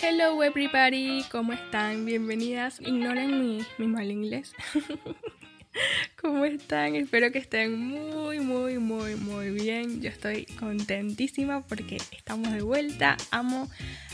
Hello 0.00 0.40
everybody, 0.44 1.24
¿cómo 1.28 1.52
están? 1.52 2.04
Bienvenidas. 2.04 2.80
Ignoren 2.80 3.40
mi, 3.40 3.66
mi 3.78 3.88
mal 3.88 4.08
inglés. 4.08 4.52
¿Cómo 6.20 6.44
están? 6.44 6.94
Espero 6.94 7.32
que 7.32 7.38
estén 7.38 7.76
muy, 7.76 8.38
muy, 8.38 8.78
muy, 8.78 9.16
muy 9.16 9.50
bien. 9.50 10.00
Yo 10.00 10.08
estoy 10.08 10.46
contentísima 10.58 11.62
porque 11.62 11.96
estamos 12.12 12.52
de 12.52 12.62
vuelta. 12.62 13.16
Amo, 13.32 13.68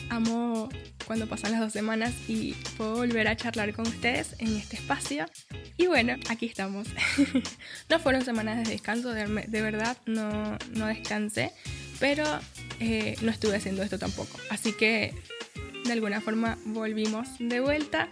amo 0.09 0.70
cuando 1.06 1.27
pasan 1.27 1.52
las 1.52 1.61
dos 1.61 1.75
semanas 1.75 2.14
y 2.28 2.55
puedo 2.78 2.95
volver 2.95 3.28
a 3.28 3.37
charlar 3.37 3.75
con 3.75 3.87
ustedes 3.87 4.37
en 4.39 4.56
este 4.56 4.77
espacio. 4.77 5.27
Y 5.77 5.87
bueno, 5.87 6.16
aquí 6.30 6.47
estamos. 6.47 6.89
no 7.91 7.98
fueron 7.98 8.25
semanas 8.25 8.64
de 8.64 8.73
descanso, 8.73 9.12
de, 9.12 9.27
verdad, 9.61 9.98
no, 10.06 10.56
no 10.70 10.86
descansé, 10.86 11.53
pero 12.01 12.25
eh, 12.80 13.17
no 13.20 13.30
estuve 13.30 13.56
haciendo 13.56 13.83
esto 13.83 13.98
tampoco. 13.98 14.39
Así 14.48 14.73
que 14.73 15.14
de 15.84 15.92
alguna 15.92 16.20
forma 16.20 16.58
volvimos 16.64 17.28
de 17.38 17.60
vuelta. 17.60 18.08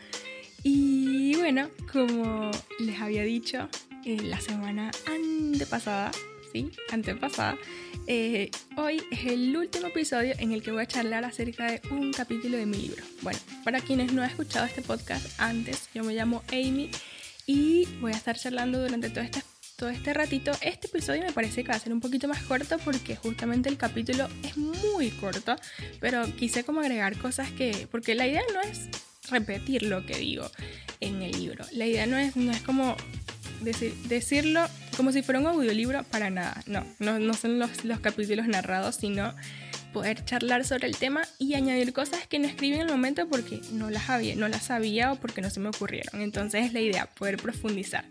Y 0.62 1.34
bueno, 1.36 1.70
como 1.92 2.50
les 2.78 3.00
había 3.00 3.22
dicho, 3.22 3.68
eh, 4.04 4.20
la 4.22 4.40
semana 4.40 4.90
antepasada, 5.06 6.12
sí, 6.52 6.70
antepasada, 6.90 7.58
eh, 8.06 8.50
hoy 8.76 9.02
es 9.10 9.26
el 9.26 9.56
último 9.56 9.88
episodio 9.88 10.34
en 10.38 10.52
el 10.52 10.62
que 10.62 10.70
voy 10.70 10.82
a 10.82 10.86
charlar 10.86 11.24
acerca 11.24 11.70
de 11.70 11.80
un 11.90 12.12
capítulo 12.12 12.56
de 12.56 12.66
mi 12.66 12.78
libro. 12.78 13.02
Bueno, 13.22 13.38
para 13.64 13.80
quienes 13.80 14.12
no 14.12 14.22
han 14.22 14.30
escuchado 14.30 14.66
este 14.66 14.82
podcast 14.82 15.40
antes, 15.40 15.88
yo 15.94 16.04
me 16.04 16.14
llamo 16.14 16.42
Amy 16.48 16.90
y 17.46 17.86
voy 18.00 18.12
a 18.12 18.16
estar 18.16 18.36
charlando 18.36 18.80
durante 18.80 19.10
todo 19.10 19.24
este 19.24 19.42
este 19.88 20.12
ratito. 20.14 20.52
Este 20.60 20.86
episodio 20.86 21.22
me 21.22 21.32
parece 21.32 21.62
que 21.62 21.70
va 21.70 21.76
a 21.76 21.80
ser 21.80 21.92
un 21.92 22.00
poquito 22.00 22.28
más 22.28 22.42
corto 22.42 22.78
porque 22.78 23.16
justamente 23.16 23.68
el 23.68 23.76
capítulo 23.76 24.28
es 24.42 24.56
muy 24.56 25.10
corto, 25.10 25.56
pero 26.00 26.24
quise 26.36 26.64
como 26.64 26.80
agregar 26.80 27.16
cosas 27.18 27.50
que, 27.50 27.88
porque 27.90 28.14
la 28.14 28.26
idea 28.26 28.42
no 28.52 28.60
es 28.60 28.88
repetir 29.30 29.84
lo 29.84 30.04
que 30.04 30.18
digo 30.18 30.50
en 31.00 31.22
el 31.22 31.32
libro, 31.32 31.64
la 31.72 31.86
idea 31.86 32.06
no 32.06 32.18
es, 32.18 32.36
no 32.36 32.52
es 32.52 32.60
como 32.62 32.96
decir, 33.60 33.94
decirlo 34.08 34.66
como 34.96 35.12
si 35.12 35.22
fuera 35.22 35.40
un 35.40 35.46
audiolibro 35.46 36.02
para 36.04 36.30
nada, 36.30 36.62
no, 36.66 36.84
no, 36.98 37.18
no 37.18 37.34
son 37.34 37.58
los, 37.58 37.84
los 37.84 38.00
capítulos 38.00 38.46
narrados, 38.46 38.96
sino 38.96 39.34
poder 39.92 40.24
charlar 40.24 40.64
sobre 40.64 40.88
el 40.88 40.96
tema 40.96 41.22
y 41.38 41.54
añadir 41.54 41.92
cosas 41.92 42.26
que 42.26 42.38
no 42.38 42.48
escribí 42.48 42.74
en 42.74 42.82
el 42.82 42.88
momento 42.88 43.28
porque 43.28 43.60
no 43.72 43.90
las 43.90 44.10
había, 44.10 44.34
no 44.34 44.48
las 44.48 44.64
sabía 44.64 45.12
o 45.12 45.16
porque 45.16 45.42
no 45.42 45.50
se 45.50 45.60
me 45.60 45.68
ocurrieron. 45.68 46.20
Entonces 46.22 46.66
es 46.66 46.72
la 46.72 46.80
idea, 46.80 47.06
poder 47.06 47.36
profundizar. 47.36 48.04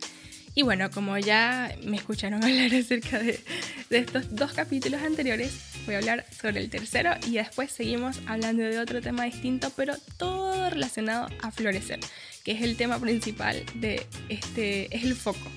Y 0.54 0.64
bueno, 0.64 0.92
como 0.92 1.18
ya 1.18 1.74
me 1.84 1.98
escucharon 1.98 2.44
hablar 2.44 2.74
acerca 2.74 3.20
de, 3.20 3.40
estos 3.90 4.36
dos 4.36 4.54
capítulos 4.54 5.02
anteriores, 5.02 5.54
voy 5.86 5.96
a 5.96 6.00
hablar 6.00 6.26
sobre 6.32 6.60
el 6.60 6.70
tercero 6.70 7.12
y 7.28 7.34
después 7.34 7.72
seguimos 7.72 8.20
hablando 8.28 8.64
de 8.64 8.80
otro 8.80 9.02
tema 9.02 9.24
distinto, 9.24 9.72
pero 9.76 9.96
todo 10.18 10.70
relacionado 10.70 11.28
a 11.42 11.52
florecer, 11.52 12.00
que 12.44 12.52
es 12.52 12.62
el 12.62 12.76
tema 12.76 13.00
principal 13.00 13.64
de 13.76 14.06
este, 14.30 14.96
es 14.96 15.04
el 15.04 15.16
foco 15.16 15.50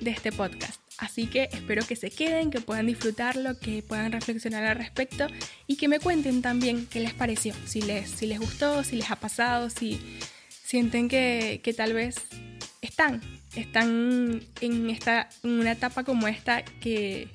de 0.00 0.10
este 0.10 0.32
podcast. 0.32 0.80
Así 0.98 1.26
que 1.26 1.48
espero 1.50 1.84
que 1.86 1.96
se 1.96 2.10
queden, 2.10 2.50
que 2.50 2.60
puedan 2.60 2.86
disfrutarlo, 2.86 3.58
que 3.58 3.82
puedan 3.82 4.12
reflexionar 4.12 4.64
al 4.64 4.76
respecto 4.76 5.28
y 5.66 5.76
que 5.76 5.88
me 5.88 5.98
cuenten 5.98 6.42
también 6.42 6.86
qué 6.86 7.00
les 7.00 7.14
pareció, 7.14 7.54
si 7.64 7.80
les, 7.80 8.10
si 8.10 8.26
les 8.26 8.38
gustó, 8.38 8.84
si 8.84 8.96
les 8.96 9.10
ha 9.10 9.16
pasado, 9.16 9.70
si 9.70 9.98
sienten 10.62 11.08
que, 11.08 11.62
que 11.64 11.72
tal 11.72 11.94
vez 11.94 12.16
están 12.82 13.22
están 13.56 14.40
en, 14.60 14.90
esta, 14.90 15.28
una 15.42 15.72
etapa 15.72 16.04
como 16.04 16.28
esta 16.28 16.62
que, 16.62 17.28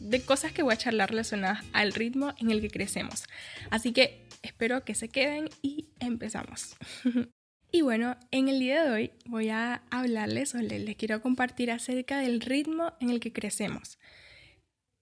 de 0.00 0.22
cosas 0.22 0.52
que 0.52 0.62
voy 0.62 0.72
a 0.72 0.78
charlar 0.78 1.10
relacionadas 1.10 1.64
al 1.72 1.92
ritmo 1.92 2.34
en 2.38 2.50
el 2.50 2.60
que 2.60 2.70
crecemos. 2.70 3.24
Así 3.70 3.92
que 3.92 4.22
espero 4.42 4.84
que 4.84 4.94
se 4.94 5.08
queden 5.08 5.48
y 5.62 5.88
empezamos. 5.98 6.76
y 7.72 7.82
bueno, 7.82 8.16
en 8.30 8.48
el 8.48 8.58
día 8.58 8.84
de 8.84 8.90
hoy 8.90 9.10
voy 9.26 9.50
a 9.50 9.82
hablarles 9.90 10.54
o 10.54 10.58
les 10.58 10.96
quiero 10.96 11.20
compartir 11.20 11.70
acerca 11.70 12.18
del 12.18 12.40
ritmo 12.40 12.94
en 13.00 13.10
el 13.10 13.20
que 13.20 13.32
crecemos. 13.32 13.98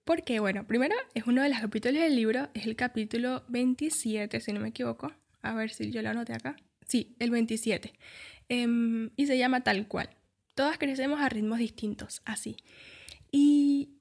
Porque, 0.03 0.39
bueno, 0.39 0.65
primero 0.65 0.95
es 1.13 1.27
uno 1.27 1.43
de 1.43 1.49
los 1.49 1.59
capítulos 1.59 2.01
del 2.01 2.15
libro, 2.15 2.49
es 2.55 2.65
el 2.65 2.75
capítulo 2.75 3.43
27, 3.47 4.39
si 4.39 4.53
no 4.53 4.59
me 4.59 4.69
equivoco. 4.69 5.13
A 5.43 5.53
ver 5.53 5.69
si 5.69 5.91
yo 5.91 6.01
lo 6.01 6.09
anoté 6.09 6.33
acá. 6.33 6.55
Sí, 6.87 7.15
el 7.19 7.29
27. 7.29 7.93
Em, 8.49 9.11
y 9.15 9.27
se 9.27 9.37
llama 9.37 9.61
tal 9.61 9.87
cual. 9.87 10.09
Todas 10.59 10.77
crecemos 10.77 11.21
a 11.21 11.29
ritmos 11.29 11.57
distintos, 11.57 12.21
así. 12.25 12.57
Y 13.31 13.91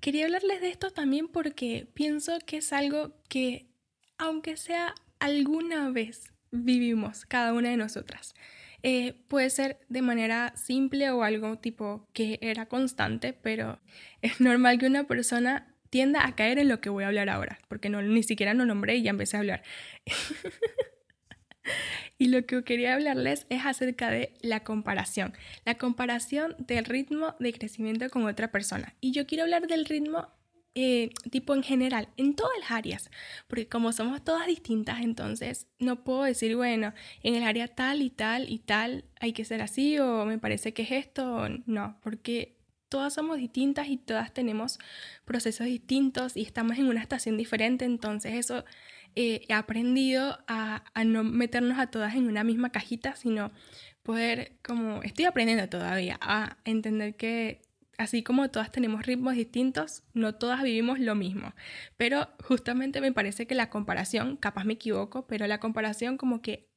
quería 0.00 0.24
hablarles 0.24 0.62
de 0.62 0.70
esto 0.70 0.90
también 0.90 1.28
porque 1.28 1.86
pienso 1.92 2.38
que 2.46 2.56
es 2.56 2.72
algo 2.72 3.12
que, 3.28 3.66
aunque 4.16 4.56
sea 4.56 4.94
alguna 5.18 5.90
vez, 5.90 6.32
vivimos 6.50 7.26
cada 7.26 7.52
una 7.52 7.68
de 7.68 7.76
nosotras. 7.76 8.34
Eh, 8.82 9.22
puede 9.28 9.50
ser 9.50 9.80
de 9.90 10.00
manera 10.00 10.54
simple 10.56 11.10
o 11.10 11.24
algo 11.24 11.58
tipo 11.58 12.08
que 12.14 12.38
era 12.40 12.64
constante, 12.70 13.34
pero 13.34 13.78
es 14.22 14.40
normal 14.40 14.78
que 14.78 14.86
una 14.86 15.06
persona 15.06 15.76
tienda 15.90 16.24
a 16.24 16.34
caer 16.34 16.58
en 16.58 16.68
lo 16.68 16.80
que 16.80 16.88
voy 16.88 17.04
a 17.04 17.08
hablar 17.08 17.28
ahora, 17.28 17.58
porque 17.68 17.90
no, 17.90 18.00
ni 18.00 18.22
siquiera 18.22 18.54
lo 18.54 18.64
nombré 18.64 18.96
y 18.96 19.02
ya 19.02 19.10
empecé 19.10 19.36
a 19.36 19.40
hablar. 19.40 19.62
Y 22.20 22.28
lo 22.28 22.44
que 22.46 22.64
quería 22.64 22.94
hablarles 22.94 23.46
es 23.48 23.64
acerca 23.64 24.10
de 24.10 24.34
la 24.40 24.64
comparación, 24.64 25.34
la 25.64 25.76
comparación 25.76 26.56
del 26.58 26.84
ritmo 26.84 27.36
de 27.38 27.52
crecimiento 27.52 28.10
con 28.10 28.24
otra 28.24 28.50
persona. 28.50 28.94
Y 29.00 29.12
yo 29.12 29.24
quiero 29.26 29.44
hablar 29.44 29.68
del 29.68 29.84
ritmo 29.84 30.26
eh, 30.74 31.10
tipo 31.30 31.54
en 31.54 31.64
general, 31.64 32.08
en 32.16 32.36
todas 32.36 32.56
las 32.60 32.70
áreas, 32.70 33.10
porque 33.48 33.68
como 33.68 33.92
somos 33.92 34.22
todas 34.22 34.46
distintas, 34.46 35.00
entonces 35.00 35.66
no 35.80 36.04
puedo 36.04 36.22
decir, 36.22 36.54
bueno, 36.54 36.92
en 37.24 37.34
el 37.34 37.42
área 37.42 37.66
tal 37.66 38.00
y 38.00 38.10
tal 38.10 38.48
y 38.48 38.60
tal 38.60 39.04
hay 39.18 39.32
que 39.32 39.44
ser 39.44 39.60
así 39.60 39.98
o 39.98 40.24
me 40.24 40.38
parece 40.38 40.74
que 40.74 40.82
es 40.82 40.92
esto, 40.92 41.48
no, 41.66 41.98
porque 42.00 42.58
todas 42.88 43.14
somos 43.14 43.38
distintas 43.38 43.88
y 43.88 43.96
todas 43.96 44.32
tenemos 44.32 44.78
procesos 45.24 45.66
distintos 45.66 46.36
y 46.36 46.42
estamos 46.42 46.78
en 46.78 46.86
una 46.86 47.00
estación 47.02 47.36
diferente, 47.36 47.84
entonces 47.84 48.34
eso 48.34 48.64
eh, 49.20 49.44
he 49.48 49.52
aprendido 49.52 50.38
a, 50.46 50.84
no 51.04 51.24
meternos 51.24 51.80
a 51.80 51.88
todas 51.88 52.14
en 52.14 52.28
una 52.28 52.44
misma 52.44 52.70
cajita, 52.70 53.16
sino 53.16 53.50
poder, 54.04 54.52
como 54.64 55.02
estoy 55.02 55.24
aprendiendo 55.24 55.68
todavía, 55.68 56.16
a 56.22 56.58
entender 56.64 57.16
que 57.16 57.60
así 57.98 58.22
como 58.22 58.48
todas 58.48 58.70
tenemos 58.70 59.04
ritmos 59.04 59.34
distintos, 59.34 60.04
no 60.14 60.36
todas 60.36 60.62
vivimos 60.62 61.00
lo 61.00 61.16
mismo. 61.16 61.52
Pero 61.96 62.28
justamente 62.44 63.00
me 63.00 63.10
parece 63.10 63.48
que 63.48 63.56
la 63.56 63.70
comparación, 63.70 64.36
capaz 64.36 64.62
me 64.62 64.74
equivoco, 64.74 65.26
pero 65.26 65.48
la 65.48 65.58
comparación 65.58 66.16
como 66.16 66.40
que 66.40 66.70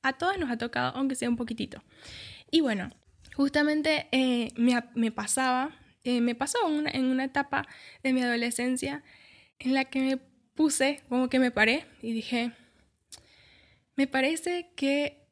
a 0.00 0.14
todas 0.14 0.38
nos 0.38 0.50
ha 0.50 0.56
tocado, 0.56 0.96
aunque 0.96 1.14
sea 1.14 1.28
un 1.28 1.36
poquitito. 1.36 1.84
Y 2.50 2.62
bueno, 2.62 2.88
justamente 3.36 4.08
eh, 4.12 4.48
me, 4.56 5.12
pasaba, 5.12 5.78
eh, 6.04 6.22
me 6.22 6.34
pasó 6.34 6.56
en 6.70 7.04
una 7.04 7.24
etapa 7.24 7.68
de 8.02 8.14
mi 8.14 8.22
adolescencia 8.22 9.04
en 9.58 9.74
la 9.74 9.84
que 9.84 10.00
me 10.00 10.31
puse, 10.54 11.00
como 11.08 11.28
que 11.28 11.38
me 11.38 11.50
paré 11.50 11.86
y 12.02 12.12
dije, 12.12 12.52
me 13.96 14.06
parece 14.06 14.70
que 14.76 15.22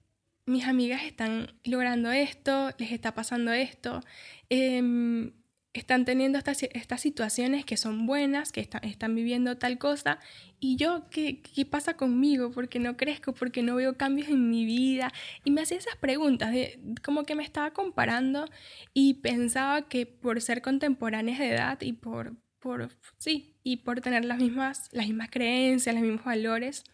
mis 0.47 0.67
amigas 0.67 1.05
están 1.05 1.53
logrando 1.65 2.11
esto, 2.11 2.71
les 2.79 2.93
está 2.93 3.15
pasando 3.15 3.53
esto, 3.53 4.01
em, 4.49 5.33
están 5.73 6.05
teniendo 6.05 6.39
estas, 6.39 6.65
estas, 6.65 7.01
situaciones 7.01 7.65
que 7.65 7.77
son 7.77 8.07
buenas, 8.07 8.51
que 8.51 8.69
están 8.83 9.15
viviendo 9.15 9.57
tal 9.57 9.79
cosa, 9.79 10.19
y 10.59 10.77
yo, 10.77 11.09
¿qué, 11.11 11.41
¿qué 11.43 11.65
pasa 11.65 11.97
conmigo? 11.97 12.51
porque 12.51 12.81
no 12.81 12.97
crezco? 12.97 13.33
porque 13.33 13.63
no 13.63 13.77
veo 13.77 13.97
cambios 13.97 14.29
en 14.29 14.51
mi 14.51 14.65
vida? 14.65 15.13
Y 15.45 15.53
me 15.53 15.63
hacía 15.63 15.79
esas 15.79 15.97
preguntas, 15.97 16.51
de, 16.53 16.81
como 17.05 17.23
que 17.25 17.37
me 17.37 17.45
estaba 17.45 17.71
comparando 17.73 18.47
y 18.93 19.15
pensaba 19.15 19.89
que 19.89 20.07
por 20.07 20.41
ser 20.41 20.63
contemporáneas 20.63 21.39
de 21.39 21.51
edad 21.51 21.81
y 21.83 21.93
por, 21.93 22.35
por, 22.61 22.91
sí, 23.19 23.57
y 23.65 23.79
por 23.79 24.01
tener 24.01 24.25
las 24.25 24.39
mismas, 24.39 24.89
las 24.93 25.07
mismas 25.07 25.31
creencias, 25.31 25.95
los 25.95 26.05
mismos 26.05 26.25
valores, 26.25 26.85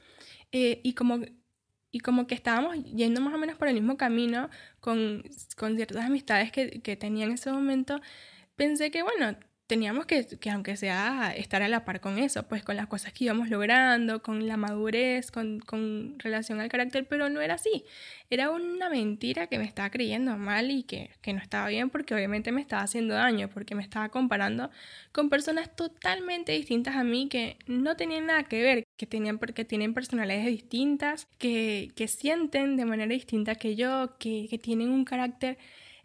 eh, 0.53 0.81
y 0.85 0.95
como 0.95 1.21
y 1.93 2.01
como 2.01 2.27
que 2.27 2.35
estábamos 2.35 2.77
yendo 2.85 3.21
más 3.23 3.33
o 3.35 3.39
menos 3.39 3.57
por 3.57 3.69
el 3.69 3.75
mismo 3.75 3.97
camino 3.97 4.51
con, 4.81 5.23
con 5.57 5.77
ciertas 5.77 6.05
amistades 6.05 6.53
que, 6.53 6.83
que 6.83 6.97
tenía 6.97 7.25
en 7.25 7.33
ese 7.33 7.51
momento, 7.51 8.01
pensé 8.57 8.91
que, 8.91 9.03
bueno, 9.03 9.39
teníamos 9.67 10.07
que, 10.07 10.27
que, 10.27 10.51
aunque 10.51 10.77
sea, 10.77 11.33
estar 11.37 11.63
a 11.63 11.69
la 11.69 11.85
par 11.85 12.01
con 12.01 12.19
eso, 12.19 12.45
pues 12.45 12.63
con 12.63 12.77
las 12.77 12.87
cosas 12.87 13.13
que 13.13 13.25
íbamos 13.25 13.51
logrando, 13.51 14.23
con 14.23 14.47
la 14.47 14.57
madurez, 14.57 15.31
con, 15.31 15.61
con, 15.61 16.19
relación 16.19 16.61
al 16.61 16.69
carácter, 16.69 17.07
pero 17.09 17.29
no 17.29 17.41
era 17.41 17.55
así. 17.55 17.85
Era 18.31 18.51
una 18.51 18.89
mentira 18.91 19.49
que 19.49 19.59
me 19.59 19.65
estaba 19.65 19.91
creyendo 19.91 20.37
mal 20.37 20.71
y 20.71 20.85
que, 20.85 21.11
que, 21.21 21.33
no 21.33 21.41
estaba 21.41 21.69
bien 21.69 21.91
porque 21.91 22.15
obviamente 22.15 22.53
me 22.53 22.61
estaba 22.61 22.83
haciendo 22.83 23.15
daño, 23.15 23.49
porque 23.49 23.75
me 23.75 23.83
estaba 23.83 24.09
comparando 24.09 24.71
con 25.13 25.31
personas 25.31 25.75
totalmente 25.75 26.53
distintas 26.53 26.97
a 26.97 27.05
mí 27.05 27.29
que 27.29 27.59
no 27.67 27.97
tenían 27.97 28.27
nada 28.27 28.45
que 28.45 28.62
ver, 28.62 28.85
que, 28.97 29.07
tenían, 29.07 29.39
porque 29.39 29.65
tienen 29.65 29.95
personalidades 29.95 30.47
distintas, 30.47 31.27
que, 31.39 31.91
que 31.97 32.09
sienten 32.09 32.77
de 32.77 32.85
manera 32.85 33.12
distinta 33.12 33.55
que 33.57 33.75
yo, 33.77 34.17
que, 34.19 34.47
que 34.49 34.59
tienen 34.59 34.91
un 34.91 35.05
carácter 35.05 35.59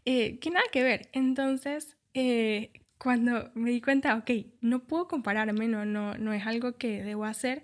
eh, 0.05 0.39
que 0.39 0.49
nada 0.49 0.65
que 0.71 0.83
ver. 0.83 1.09
Entonces, 1.13 1.97
eh, 2.13 2.71
cuando 3.01 3.49
me 3.55 3.71
di 3.71 3.81
cuenta, 3.81 4.15
ok, 4.15 4.29
no 4.61 4.83
puedo 4.83 5.07
compararme, 5.07 5.67
no, 5.67 5.85
no, 5.85 6.15
no 6.19 6.33
es 6.33 6.45
algo 6.45 6.77
que 6.77 7.01
debo 7.01 7.25
hacer, 7.25 7.63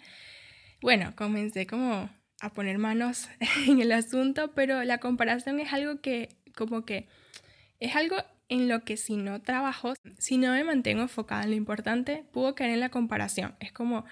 bueno, 0.82 1.14
comencé 1.16 1.68
como 1.68 2.10
a 2.42 2.50
poner 2.54 2.80
manos 2.80 3.30
en 3.68 3.80
el 3.80 3.92
asunto, 3.92 4.54
pero 4.56 4.84
la 4.84 4.98
comparación 4.98 5.60
es 5.60 5.72
algo 5.74 6.02
que, 6.02 6.30
como 6.56 6.86
que, 6.86 7.08
es 7.80 7.96
algo 7.96 8.16
en 8.50 8.68
lo 8.68 8.84
que 8.84 8.98
si 8.98 9.16
no 9.16 9.40
trabajo, 9.40 9.94
si 10.18 10.40
no 10.40 10.54
me 10.54 10.64
mantengo 10.64 11.04
enfocada 11.04 11.44
en 11.44 11.52
lo 11.52 11.56
importante, 11.56 12.26
puedo 12.32 12.56
caer 12.56 12.72
en 12.72 12.80
la 12.80 12.90
comparación. 12.90 13.56
Es 13.60 13.72
como, 13.72 14.06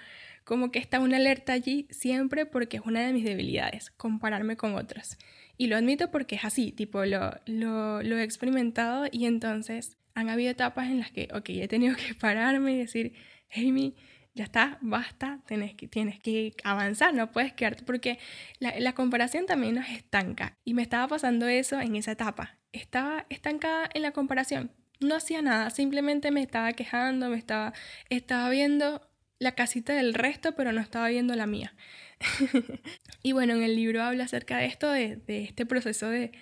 como 0.44 0.70
que 0.70 0.78
está 0.78 1.00
una 1.00 1.16
alerta 1.16 1.54
allí 1.54 1.88
siempre 1.90 2.46
porque 2.46 2.76
es 2.76 2.84
una 2.84 3.04
de 3.04 3.12
mis 3.12 3.24
debilidades, 3.24 3.90
compararme 3.90 4.56
con 4.56 4.76
otros. 4.76 5.16
Y 5.56 5.66
lo 5.66 5.76
admito 5.76 6.12
porque 6.12 6.36
es 6.36 6.44
así, 6.44 6.70
tipo, 6.70 7.04
lo, 7.04 7.32
lo, 7.46 8.02
lo 8.04 8.16
he 8.16 8.22
experimentado 8.22 9.06
y 9.10 9.26
entonces 9.26 9.95
han 10.16 10.30
habido 10.30 10.50
etapas 10.50 10.86
en 10.86 10.98
las 10.98 11.12
que, 11.12 11.28
ok, 11.32 11.50
he 11.50 11.68
tenido 11.68 11.94
que 11.94 12.14
pararme 12.20 12.72
y 12.72 12.78
decir, 12.78 13.12
Amy, 13.54 13.94
ya 14.34 14.44
está, 14.44 14.78
basta, 14.80 15.40
tienes 15.46 15.74
que, 15.74 15.88
tienes 15.88 16.18
que 16.18 16.54
avanzar, 16.64 17.14
no 17.14 17.30
puedes 17.30 17.52
quedarte, 17.52 17.84
porque 17.84 18.18
la, 18.58 18.94
comparación 18.94 19.46
también 19.46 19.74
nos 19.76 19.88
estanca. 19.88 20.56
Y 20.64 20.74
me 20.74 20.82
estaba 20.82 21.06
pasando 21.06 21.46
eso 21.46 21.80
en 21.80 21.96
esa 21.96 22.12
etapa. 22.12 22.58
Estaba 22.72 23.26
estancada 23.28 23.88
en 23.92 24.02
la 24.02 24.12
comparación. 24.12 24.72
No 25.00 25.16
hacía 25.16 25.42
nada, 25.42 25.70
simplemente 25.70 26.30
me 26.30 26.42
estaba 26.42 26.72
quejando, 26.72 27.28
me 27.28 27.36
estaba, 27.36 27.74
estaba 28.08 28.48
viendo 28.48 29.06
la 29.38 29.54
casita 29.54 29.92
del 29.92 30.14
resto, 30.14 30.52
pero 30.52 30.72
no 30.72 30.80
estaba 30.80 31.08
viendo 31.08 31.36
la 31.36 31.46
mía. 31.46 31.74
y 33.22 33.32
bueno, 33.32 33.54
en 33.54 33.62
el 33.62 33.76
libro 33.76 34.02
habla 34.02 34.24
acerca 34.24 34.56
de 34.56 34.66
esto, 34.66 34.90
de 34.90 35.20
este 35.26 35.66
proceso 35.66 36.08
de, 36.08 36.32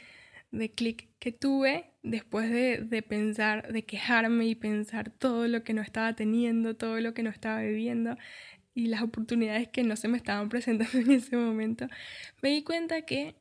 de 0.54 0.70
clic 0.70 1.08
que 1.18 1.32
tuve 1.32 1.90
después 2.02 2.50
de, 2.50 2.78
de, 2.78 3.02
pensar, 3.02 3.72
de 3.72 3.84
quejarme 3.84 4.46
y 4.46 4.54
pensar 4.54 5.10
todo 5.10 5.48
lo 5.48 5.64
que 5.64 5.74
no 5.74 5.82
estaba 5.82 6.14
teniendo, 6.14 6.76
todo 6.76 7.00
lo 7.00 7.14
que 7.14 7.22
no 7.22 7.30
estaba 7.30 7.62
viviendo 7.62 8.16
y 8.74 8.86
las 8.86 9.02
oportunidades 9.02 9.68
que 9.68 9.84
no 9.84 9.96
se 9.96 10.08
me 10.08 10.16
estaban 10.16 10.48
presentando 10.50 10.98
en 10.98 11.10
ese 11.10 11.36
momento, 11.36 11.88
me 12.42 12.50
di 12.50 12.62
cuenta 12.62 13.02
que 13.02 13.36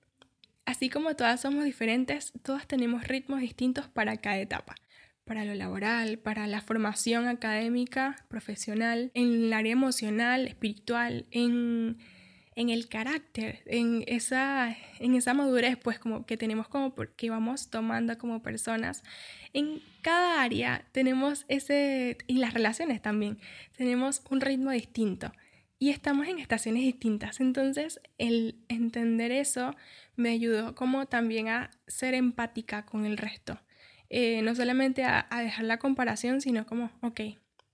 así 0.66 0.90
como 0.90 1.16
todas 1.16 1.42
somos 1.42 1.66
diferentes, 1.66 2.34
todas 2.44 2.68
tenemos 2.68 3.08
ritmos 3.08 3.42
distintos 3.42 3.88
para 3.88 4.18
cada 4.18 4.38
etapa. 4.38 4.76
Para 5.26 5.46
lo 5.46 5.54
laboral, 5.54 6.20
para 6.20 6.48
la 6.48 6.60
formación 6.60 7.28
académica, 7.28 8.26
profesional, 8.28 9.10
en 9.14 9.46
el 9.46 9.54
área 9.54 9.72
emocional, 9.72 10.48
espiritual, 10.48 11.28
en 11.32 11.98
en 12.56 12.70
el 12.70 12.88
carácter, 12.88 13.62
en 13.66 14.04
esa, 14.08 14.76
en 15.00 15.16
esa 15.16 15.34
madurez 15.34 15.78
pues 15.78 16.00
como 16.00 16.26
que 16.26 16.38
tenemos 16.38 16.68
como 16.68 16.94
que 16.96 17.30
vamos 17.30 17.70
tomando 17.70 18.18
como 18.18 18.42
personas. 18.42 19.04
En 19.54 19.82
cada 20.02 20.42
área 20.42 20.86
tenemos 20.92 21.46
ese, 21.48 22.18
y 22.28 22.38
las 22.38 22.54
relaciones 22.54 23.02
también, 23.02 23.40
tenemos 23.76 24.22
un 24.30 24.42
ritmo 24.42 24.72
distinto 24.72 25.32
y 25.80 25.90
estamos 25.90 26.28
en 26.28 26.40
estaciones 26.40 26.84
distintas. 26.84 27.40
Entonces 27.40 28.00
el 28.18 28.56
entender 28.70 29.32
eso 29.32 29.76
me 30.16 30.30
ayudó 30.30 30.76
como 30.76 31.08
también 31.08 31.50
a 31.50 31.72
ser 31.88 32.14
empática 32.14 32.86
con 32.86 33.06
el 33.06 33.18
resto. 33.18 33.60
Eh, 34.10 34.44
no 34.44 34.54
solamente 34.54 35.04
a, 35.04 35.26
a, 35.32 35.42
dejar 35.42 35.66
la 35.66 35.80
comparación, 35.80 36.40
sino 36.40 36.68
como, 36.68 36.92
ok, 37.02 37.22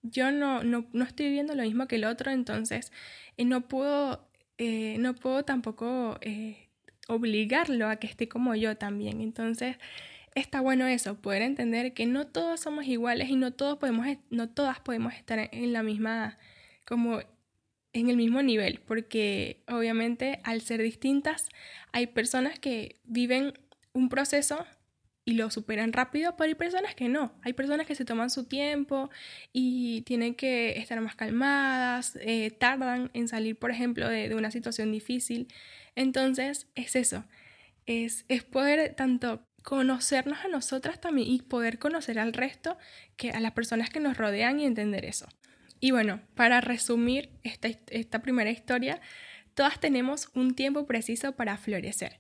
yo 0.04 0.32
no, 0.32 0.64
no, 0.64 0.88
no 0.94 1.04
estoy 1.04 1.30
viendo 1.32 1.56
lo 1.56 1.64
mismo 1.64 1.88
que 1.88 1.98
el 1.98 2.06
otro, 2.06 2.32
entonces 2.32 2.92
eh, 3.38 3.46
no 3.46 3.68
puedo 3.68 4.29
eh, 4.60 4.98
no 5.00 5.16
puedo 5.16 5.44
tampoco 5.46 6.18
eh, 6.22 6.70
obligarlo 7.08 7.88
a 7.88 7.96
que 7.96 8.08
esté 8.08 8.28
como 8.28 8.56
yo 8.56 8.78
también. 8.78 9.22
Entonces, 9.22 9.78
está 10.36 10.62
bueno 10.62 10.86
eso, 10.86 11.16
poder 11.22 11.42
entender 11.42 11.94
que 11.94 12.06
no 12.06 12.28
todos 12.28 12.60
somos 12.60 12.86
iguales 12.86 13.30
y 13.30 13.36
no 13.38 13.54
todos 13.54 13.80
podemos, 13.80 14.06
no 14.30 14.50
todas 14.50 14.80
podemos 14.82 15.14
estar 15.14 15.50
en 15.52 15.74
la 15.74 15.82
misma, 15.82 16.38
como 16.86 17.22
en 17.94 18.10
el 18.10 18.18
mismo 18.18 18.44
nivel, 18.44 18.82
porque 18.86 19.64
obviamente 19.68 20.42
al 20.44 20.62
ser 20.62 20.82
distintas 20.82 21.48
hay 21.94 22.08
personas 22.08 22.60
que 22.60 23.00
viven 23.06 23.54
un 23.94 24.10
proceso 24.10 24.66
y 25.30 25.34
lo 25.34 25.52
superan 25.52 25.94
rápido, 25.94 26.36
pero 26.36 26.48
hay 26.48 26.56
personas 26.56 26.96
que 26.96 27.08
no. 27.08 27.32
Hay 27.44 27.54
personas 27.54 27.86
que 27.86 27.94
se 27.94 28.04
toman 28.04 28.32
su 28.32 28.46
tiempo 28.46 29.12
y 29.54 30.02
tienen 30.02 30.34
que 30.34 30.80
estar 30.80 31.00
más 31.02 31.16
calmadas, 31.16 32.18
eh, 32.22 32.50
tardan 32.50 33.12
en 33.14 33.28
salir, 33.28 33.56
por 33.56 33.70
ejemplo, 33.70 34.10
de, 34.10 34.34
una 34.34 34.50
situación 34.50 34.92
difícil. 34.92 35.48
Entonces, 35.96 36.68
es 36.74 36.96
eso. 36.96 37.26
Es, 37.86 38.26
poder 38.50 38.96
tanto 38.96 39.46
conocernos 39.62 40.40
a 40.44 40.48
nosotras 40.48 41.00
también 41.00 41.28
y 41.30 41.44
poder 41.44 41.78
conocer 41.78 42.18
al 42.18 42.34
resto, 42.34 42.80
que 43.16 43.30
a 43.30 43.40
las 43.40 43.52
personas 43.52 43.92
que 43.92 44.00
nos 44.00 44.18
rodean 44.18 44.60
y 44.60 44.66
entender 44.66 45.06
eso. 45.06 45.28
Y 45.80 45.92
bueno, 45.92 46.22
para 46.34 46.60
resumir 46.60 47.30
esta 47.44 48.20
primera 48.24 48.50
historia, 48.50 49.00
todas 49.54 49.80
tenemos 49.80 50.30
un 50.34 50.56
tiempo 50.56 50.88
preciso 50.88 51.34
para 51.34 51.56
florecer 51.58 52.20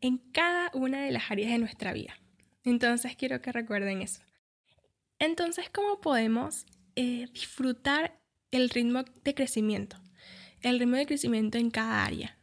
en 0.00 0.18
cada 0.18 0.70
una 0.72 1.02
de 1.02 1.10
las 1.10 1.32
áreas 1.32 1.50
de 1.50 1.58
nuestra 1.58 1.92
vida. 1.92 2.14
Entonces 2.64 3.14
quiero 3.16 3.40
que 3.40 3.52
recuerden 3.52 4.02
eso. 4.02 4.22
Entonces, 5.18 5.70
¿cómo 5.70 6.00
podemos 6.00 6.66
eh, 6.96 7.28
disfrutar 7.32 8.18
el 8.50 8.70
ritmo 8.70 9.04
de 9.22 9.34
crecimiento? 9.34 10.00
El 10.60 10.78
ritmo 10.78 10.96
de 10.96 11.06
crecimiento 11.06 11.58
en 11.58 11.70
cada 11.70 12.04
área. 12.04 12.38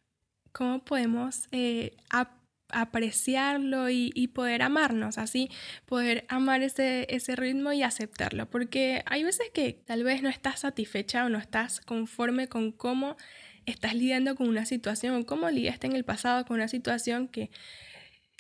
¿Cómo 0.52 0.84
podemos 0.84 1.48
eh, 1.52 1.98
ap 2.10 2.40
apreciarlo 2.74 3.90
y, 3.90 4.12
y, 4.16 4.30
poder 4.30 4.62
amarnos, 4.62 5.18
así 5.18 5.50
poder 5.86 6.24
amar 6.30 6.62
ese, 6.62 7.06
ese 7.10 7.36
ritmo 7.36 7.74
y 7.74 7.84
aceptarlo? 7.84 8.50
Porque 8.50 9.04
hay 9.08 9.26
veces 9.26 9.50
que 9.54 9.74
tal 9.74 10.06
vez 10.06 10.22
no 10.22 10.30
estás 10.30 10.62
satisfecha 10.62 11.26
o 11.26 11.30
no 11.30 11.38
estás 11.38 11.82
conforme 11.82 12.48
con 12.48 12.72
cómo 12.72 13.18
estás 13.66 13.94
lidiando 13.94 14.36
con 14.36 14.48
una 14.48 14.66
situación 14.66 15.16
o 15.16 15.26
cómo 15.26 15.50
lidiaste 15.50 15.88
en 15.88 15.98
el 15.98 16.06
pasado 16.06 16.46
con 16.46 16.56
una 16.56 16.70
situación 16.70 17.28
que 17.28 17.52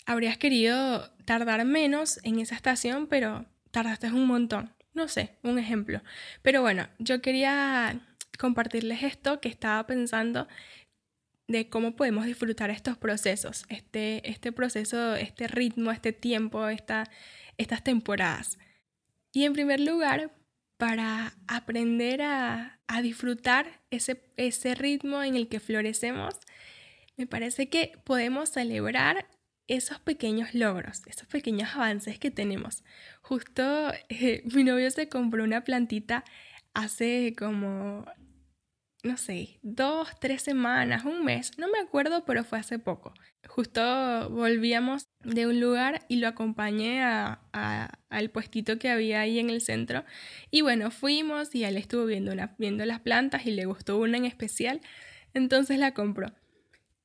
habrías 0.05 0.38
querido 0.38 1.11
tardar 1.31 1.63
menos 1.63 2.19
en 2.23 2.39
esa 2.39 2.55
estación, 2.55 3.07
pero 3.07 3.45
tardaste 3.71 4.07
un 4.07 4.25
montón. 4.25 4.73
No 4.93 5.07
sé, 5.07 5.38
un 5.43 5.57
ejemplo. 5.57 6.01
Pero 6.41 6.61
bueno, 6.61 6.89
yo 7.00 7.21
quería 7.21 8.01
compartirles 8.38 9.03
esto 9.03 9.39
que 9.39 9.47
estaba 9.47 9.88
pensando 9.88 10.50
de 11.47 11.69
cómo 11.69 11.95
podemos 11.95 12.25
disfrutar 12.25 12.69
estos 12.69 12.97
procesos, 12.97 13.63
este, 13.69 14.29
este 14.29 14.51
proceso, 14.51 15.15
este 15.15 15.47
ritmo, 15.47 15.91
este 15.91 16.11
tiempo, 16.11 16.67
esta, 16.67 17.09
estas 17.55 17.81
temporadas. 17.81 18.59
Y 19.31 19.45
en 19.45 19.53
primer 19.53 19.79
lugar, 19.79 20.33
para 20.75 21.33
aprender 21.47 22.23
a, 22.23 22.81
a 22.88 23.01
disfrutar 23.01 23.79
ese, 23.89 24.21
ese 24.35 24.75
ritmo 24.75 25.23
en 25.23 25.38
el 25.38 25.47
que 25.47 25.61
florecemos, 25.61 26.35
me 27.15 27.25
parece 27.25 27.69
que 27.69 27.93
podemos 28.03 28.50
celebrar 28.50 29.29
esos 29.71 29.99
pequeños 29.99 30.53
logros, 30.53 31.01
esos 31.07 31.27
pequeños 31.27 31.75
avances 31.75 32.19
que 32.19 32.29
tenemos. 32.29 32.83
Justo 33.21 33.91
eh, 34.09 34.43
mi 34.53 34.63
novio 34.63 34.91
se 34.91 35.07
compró 35.07 35.43
una 35.43 35.63
plantita 35.63 36.25
hace 36.73 37.33
como, 37.37 38.05
no 39.03 39.17
sé, 39.17 39.59
dos, 39.61 40.09
tres 40.19 40.41
semanas, 40.41 41.05
un 41.05 41.23
mes, 41.23 41.57
no 41.57 41.69
me 41.69 41.79
acuerdo, 41.79 42.25
pero 42.25 42.43
fue 42.43 42.59
hace 42.59 42.79
poco. 42.79 43.13
Justo 43.47 44.29
volvíamos 44.29 45.07
de 45.23 45.47
un 45.47 45.59
lugar 45.61 46.05
y 46.09 46.17
lo 46.17 46.27
acompañé 46.27 47.01
a, 47.01 47.41
al 48.09 48.29
puestito 48.29 48.77
que 48.77 48.89
había 48.89 49.21
ahí 49.21 49.39
en 49.39 49.49
el 49.49 49.61
centro. 49.61 50.03
Y 50.51 50.61
bueno, 50.61 50.91
fuimos 50.91 51.55
y 51.55 51.63
él 51.63 51.77
estuvo 51.77 52.05
viendo, 52.05 52.33
viendo 52.57 52.85
las 52.85 52.99
plantas 52.99 53.45
y 53.45 53.51
le 53.51 53.65
gustó 53.65 53.97
una 53.97 54.17
en 54.17 54.25
especial, 54.25 54.81
entonces 55.33 55.79
la 55.79 55.93
compró. 55.93 56.33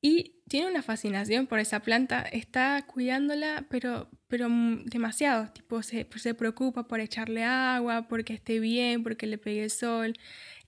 Y 0.01 0.35
tiene 0.47 0.67
una 0.67 0.83
fascinación 0.83 1.47
por 1.47 1.59
esa 1.59 1.81
planta, 1.81 2.21
está 2.21 2.85
cuidándola, 2.85 3.65
pero, 3.69 4.09
pero 4.27 4.47
demasiado, 4.85 5.51
tipo 5.51 5.81
se, 5.83 6.07
se 6.15 6.33
preocupa 6.33 6.87
por 6.87 6.99
echarle 6.99 7.43
agua, 7.43 8.07
porque 8.07 8.33
esté 8.33 8.59
bien, 8.59 9.03
porque 9.03 9.27
le 9.27 9.37
pegue 9.37 9.63
el 9.63 9.71
sol. 9.71 10.13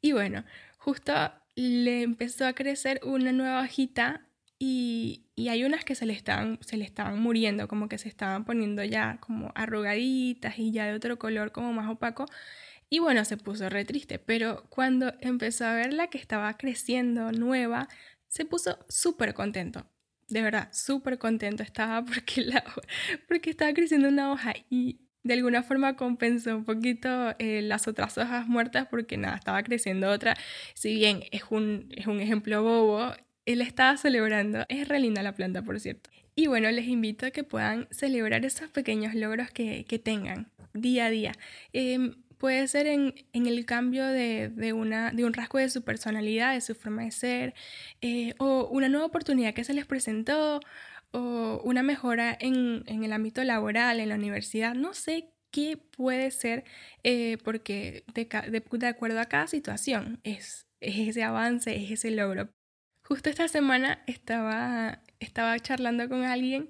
Y 0.01 0.11
bueno, 0.13 0.43
justo 0.77 1.13
le 1.55 2.03
empezó 2.03 2.47
a 2.47 2.53
crecer 2.53 3.01
una 3.03 3.31
nueva 3.31 3.61
hojita 3.61 4.25
y, 4.59 5.25
hay 5.49 5.63
unas 5.63 5.85
que 5.85 5.95
se 5.95 6.05
le, 6.05 6.13
estaban, 6.13 6.59
se 6.61 6.75
le 6.77 6.83
estaban 6.83 7.19
muriendo, 7.19 7.67
como 7.69 7.87
que 7.87 7.97
se 7.97 8.09
estaban 8.09 8.43
poniendo 8.45 8.83
ya 8.83 9.17
como 9.21 9.51
arrugaditas 9.55 10.59
y 10.59 10.71
ya 10.71 10.85
de 10.85 10.93
otro 10.93 11.17
color 11.17 11.51
como 11.53 11.71
más 11.73 11.89
opaco. 11.89 12.25
Y 12.89 12.99
bueno, 12.99 13.23
se 13.25 13.37
puso 13.37 13.69
re 13.69 13.85
triste, 13.85 14.19
pero 14.19 14.65
cuando 14.69 15.13
empezó 15.21 15.65
a 15.65 15.73
ver 15.75 15.93
la 15.93 16.07
que 16.07 16.17
estaba 16.17 16.57
creciendo 16.57 17.31
nueva, 17.31 17.87
se 18.29 18.45
puso 18.45 18.79
súper 18.87 19.33
contento. 19.33 19.85
De 20.29 20.41
verdad, 20.41 20.69
súper 20.71 21.17
contento 21.17 21.63
estaba 21.63 22.05
porque, 22.05 22.41
la, 22.41 22.63
porque 23.27 23.49
estaba 23.49 23.73
creciendo 23.73 24.07
una 24.07 24.31
hoja 24.31 24.53
y 24.69 25.01
de 25.23 25.33
alguna 25.33 25.63
forma 25.63 25.97
compensó 25.97 26.55
un 26.55 26.63
poquito 26.63 27.35
eh, 27.39 27.61
las 27.61 27.87
otras 27.87 28.17
hojas 28.17 28.47
muertas 28.47 28.87
porque 28.87 29.17
nada, 29.17 29.35
estaba 29.35 29.61
creciendo 29.63 30.09
otra. 30.09 30.37
Si 30.75 30.93
bien 30.93 31.23
es 31.31 31.43
un, 31.49 31.89
es 31.97 32.07
un 32.07 32.21
ejemplo 32.21 32.63
bobo, 32.63 33.13
él 33.45 33.61
estaba 33.61 33.97
celebrando. 33.97 34.65
Es 34.69 34.87
re 34.87 34.99
linda 34.99 35.21
la 35.21 35.33
planta, 35.33 35.61
por 35.61 35.79
cierto. 35.79 36.09
Y 36.35 36.47
bueno, 36.47 36.71
les 36.71 36.87
invito 36.87 37.25
a 37.25 37.31
que 37.31 37.43
puedan 37.43 37.87
celebrar 37.91 38.45
esos 38.45 38.69
pequeños 38.69 39.13
logros 39.13 39.51
que, 39.51 39.83
tengan 40.01 40.49
día 40.73 41.07
a 41.07 41.09
día. 41.09 41.33
Em, 41.73 42.15
puede 42.39 42.67
ser 42.67 42.87
en, 42.87 43.13
el 43.33 43.65
cambio 43.65 44.07
de, 44.07 44.73
una, 44.73 45.11
de 45.11 45.25
un 45.25 45.33
rasgo 45.33 45.59
de 45.59 45.69
su 45.69 45.83
personalidad, 45.83 46.53
de 46.53 46.61
su 46.61 46.73
forma 46.73 47.03
de 47.03 47.11
ser, 47.11 47.53
eh, 48.01 48.33
o 48.39 48.67
una 48.71 48.89
nueva 48.89 49.05
oportunidad 49.05 49.53
que 49.53 49.65
se 49.65 49.73
les 49.73 49.85
presentó, 49.85 50.61
o 51.11 51.61
una 51.63 51.83
mejora 51.83 52.35
en, 52.39 52.83
el 52.87 53.13
ámbito 53.13 53.43
laboral, 53.43 53.99
en 53.99 54.09
la 54.09 54.15
universidad. 54.15 54.73
No 54.73 54.93
sé 54.93 55.33
qué 55.51 55.77
puede 55.77 56.31
ser, 56.31 56.63
eh, 57.03 57.37
porque 57.43 58.03
de, 58.13 58.25
de, 58.25 58.87
acuerdo 58.87 59.19
a 59.19 59.25
cada 59.25 59.47
situación 59.47 60.21
es, 60.23 60.65
es 60.79 61.09
ese 61.09 61.23
avance, 61.23 61.75
es 61.75 61.91
ese 61.91 62.11
logro. 62.11 62.49
Justo 63.03 63.29
esta 63.29 63.47
semana 63.49 64.03
estaba, 64.07 65.01
estaba 65.19 65.59
charlando 65.59 66.07
con 66.07 66.23
alguien 66.23 66.69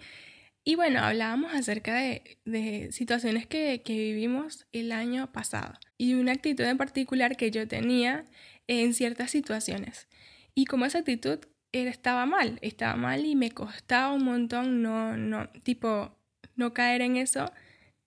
y 0.64 0.76
bueno, 0.76 1.00
hablábamos 1.00 1.54
acerca 1.54 1.96
de, 1.96 2.90
situaciones 2.92 3.48
que, 3.48 3.82
vivimos 3.86 4.68
el 4.72 4.92
año 4.92 5.32
pasado 5.32 5.74
y 5.98 6.14
una 6.14 6.34
actitud 6.34 6.64
en 6.64 6.78
particular 6.78 7.38
que 7.38 7.52
yo 7.52 7.68
tenía 7.68 8.26
en 8.68 8.94
ciertas 8.94 9.32
situaciones. 9.32 10.08
Y 10.56 10.66
como 10.66 10.86
esa 10.86 11.00
actitud 11.00 11.40
estaba 11.72 12.26
mal, 12.26 12.60
estaba 12.62 12.96
mal 12.96 13.26
y 13.26 13.36
me 13.36 13.52
costaba 13.52 14.14
un 14.14 14.26
montón 14.26 14.82
no, 14.82 15.18
no, 15.18 15.50
tipo, 15.64 16.18
no 16.56 16.74
caer 16.74 17.02
en 17.02 17.18
eso. 17.18 17.52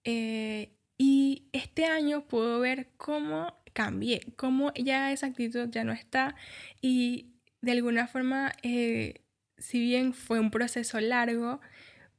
Eh, 0.04 0.76
y 0.98 1.48
este 1.52 1.86
año 1.86 2.26
puedo 2.28 2.60
ver 2.60 2.90
cómo 2.96 3.56
cambié, 3.72 4.20
cómo 4.36 4.72
ya 4.74 5.12
esa 5.12 5.26
actitud 5.26 5.68
ya 5.70 5.84
no 5.84 5.92
está 5.92 6.36
y 6.80 7.32
de 7.62 7.72
alguna 7.72 8.06
forma, 8.08 8.52
eh, 8.62 9.22
si 9.56 9.80
bien 9.80 10.12
fue 10.12 10.40
un 10.40 10.50
proceso 10.50 11.00
largo, 11.00 11.60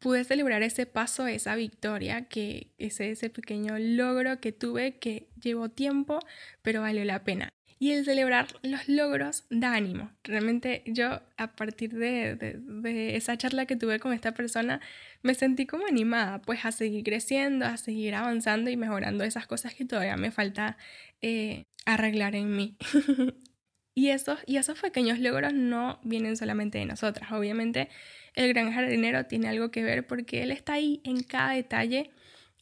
pude 0.04 0.26
celebrar 0.26 0.64
ese 0.64 0.86
paso, 0.86 1.28
esa 1.28 1.56
victoria, 1.56 2.28
que 2.28 2.74
ese, 2.78 3.12
ese 3.12 3.30
pequeño 3.30 3.80
logro 3.80 4.42
que 4.42 4.52
tuve 4.52 5.00
que 5.00 5.30
llevó 5.42 5.70
tiempo, 5.70 6.20
pero 6.62 6.82
valió 6.82 7.06
la 7.06 7.24
pena. 7.24 7.54
Y 7.80 7.94
el 7.94 8.04
celebrar 8.04 8.48
los 8.64 8.90
logros 8.90 9.46
da 9.50 9.74
ánimo. 9.74 10.12
Realmente 10.26 10.84
yo 10.86 11.22
a 11.38 11.56
partir 11.56 11.94
de, 11.94 12.36
de, 12.36 13.16
esa 13.16 13.38
charla 13.38 13.66
que 13.66 13.78
tuve 13.78 14.00
con 14.00 14.12
esta 14.12 14.34
persona 14.34 14.82
me 15.22 15.36
sentí 15.36 15.66
como 15.66 15.86
animada 15.86 16.42
pues 16.42 16.66
a 16.66 16.74
seguir 16.74 17.06
creciendo, 17.06 17.66
a 17.66 17.78
seguir 17.78 18.16
avanzando 18.16 18.70
y 18.70 18.76
mejorando 18.76 19.24
esas 19.24 19.48
cosas 19.48 19.74
que 19.74 19.86
todavía 19.86 20.18
me 20.18 20.32
falta 20.32 20.78
eh, 21.22 21.64
arreglar 21.86 22.36
en 22.36 22.54
mí. 22.54 22.78
Y 23.96 24.10
esos, 24.10 24.40
y 24.48 24.58
esos 24.58 24.80
pequeños 24.80 25.20
logros 25.20 25.54
no 25.54 26.00
vienen 26.04 26.36
solamente 26.36 26.80
de 26.80 26.86
nosotras. 26.86 27.32
Obviamente 27.32 27.90
el 28.36 28.50
gran 28.50 28.72
jardinero 28.74 29.26
tiene 29.26 29.50
algo 29.50 29.70
que 29.72 29.84
ver 29.84 30.08
porque 30.08 30.42
él 30.44 30.52
está 30.52 30.74
ahí 30.74 31.02
en 31.04 31.22
cada 31.22 31.54
detalle 31.54 32.10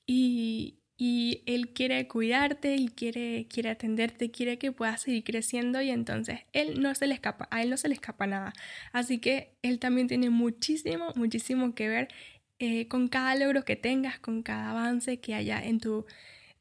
y, 0.06 0.82
y 0.98 1.42
él 1.46 1.70
quiere 1.70 2.08
cuidarte, 2.08 2.76
él 2.76 2.94
quiere, 2.94 3.48
quiere 3.50 3.70
atenderte, 3.70 4.30
quiere 4.30 4.58
que 4.58 4.72
puedas 4.72 5.02
seguir 5.02 5.24
creciendo 5.24 5.82
y 5.82 5.90
entonces 5.90 6.42
él 6.54 6.82
no 6.82 6.94
se 6.94 7.08
le 7.08 7.14
escapa, 7.14 7.48
a 7.50 7.64
él 7.64 7.70
no 7.70 7.78
se 7.78 7.88
le 7.88 7.94
escapa 7.94 8.28
nada. 8.28 8.54
Así 8.92 9.20
que 9.20 9.56
él 9.62 9.80
también 9.80 10.08
tiene 10.08 10.30
muchísimo, 10.30 11.12
muchísimo 11.16 11.74
que 11.74 11.88
ver 11.88 12.08
eh, 12.60 12.88
con 12.88 13.08
cada 13.08 13.34
logro 13.36 13.66
que 13.66 13.76
tengas, 13.76 14.20
con 14.20 14.44
cada 14.44 14.70
avance 14.70 15.20
que 15.20 15.34
haya 15.34 15.64
en 15.64 15.80
tu 15.80 16.06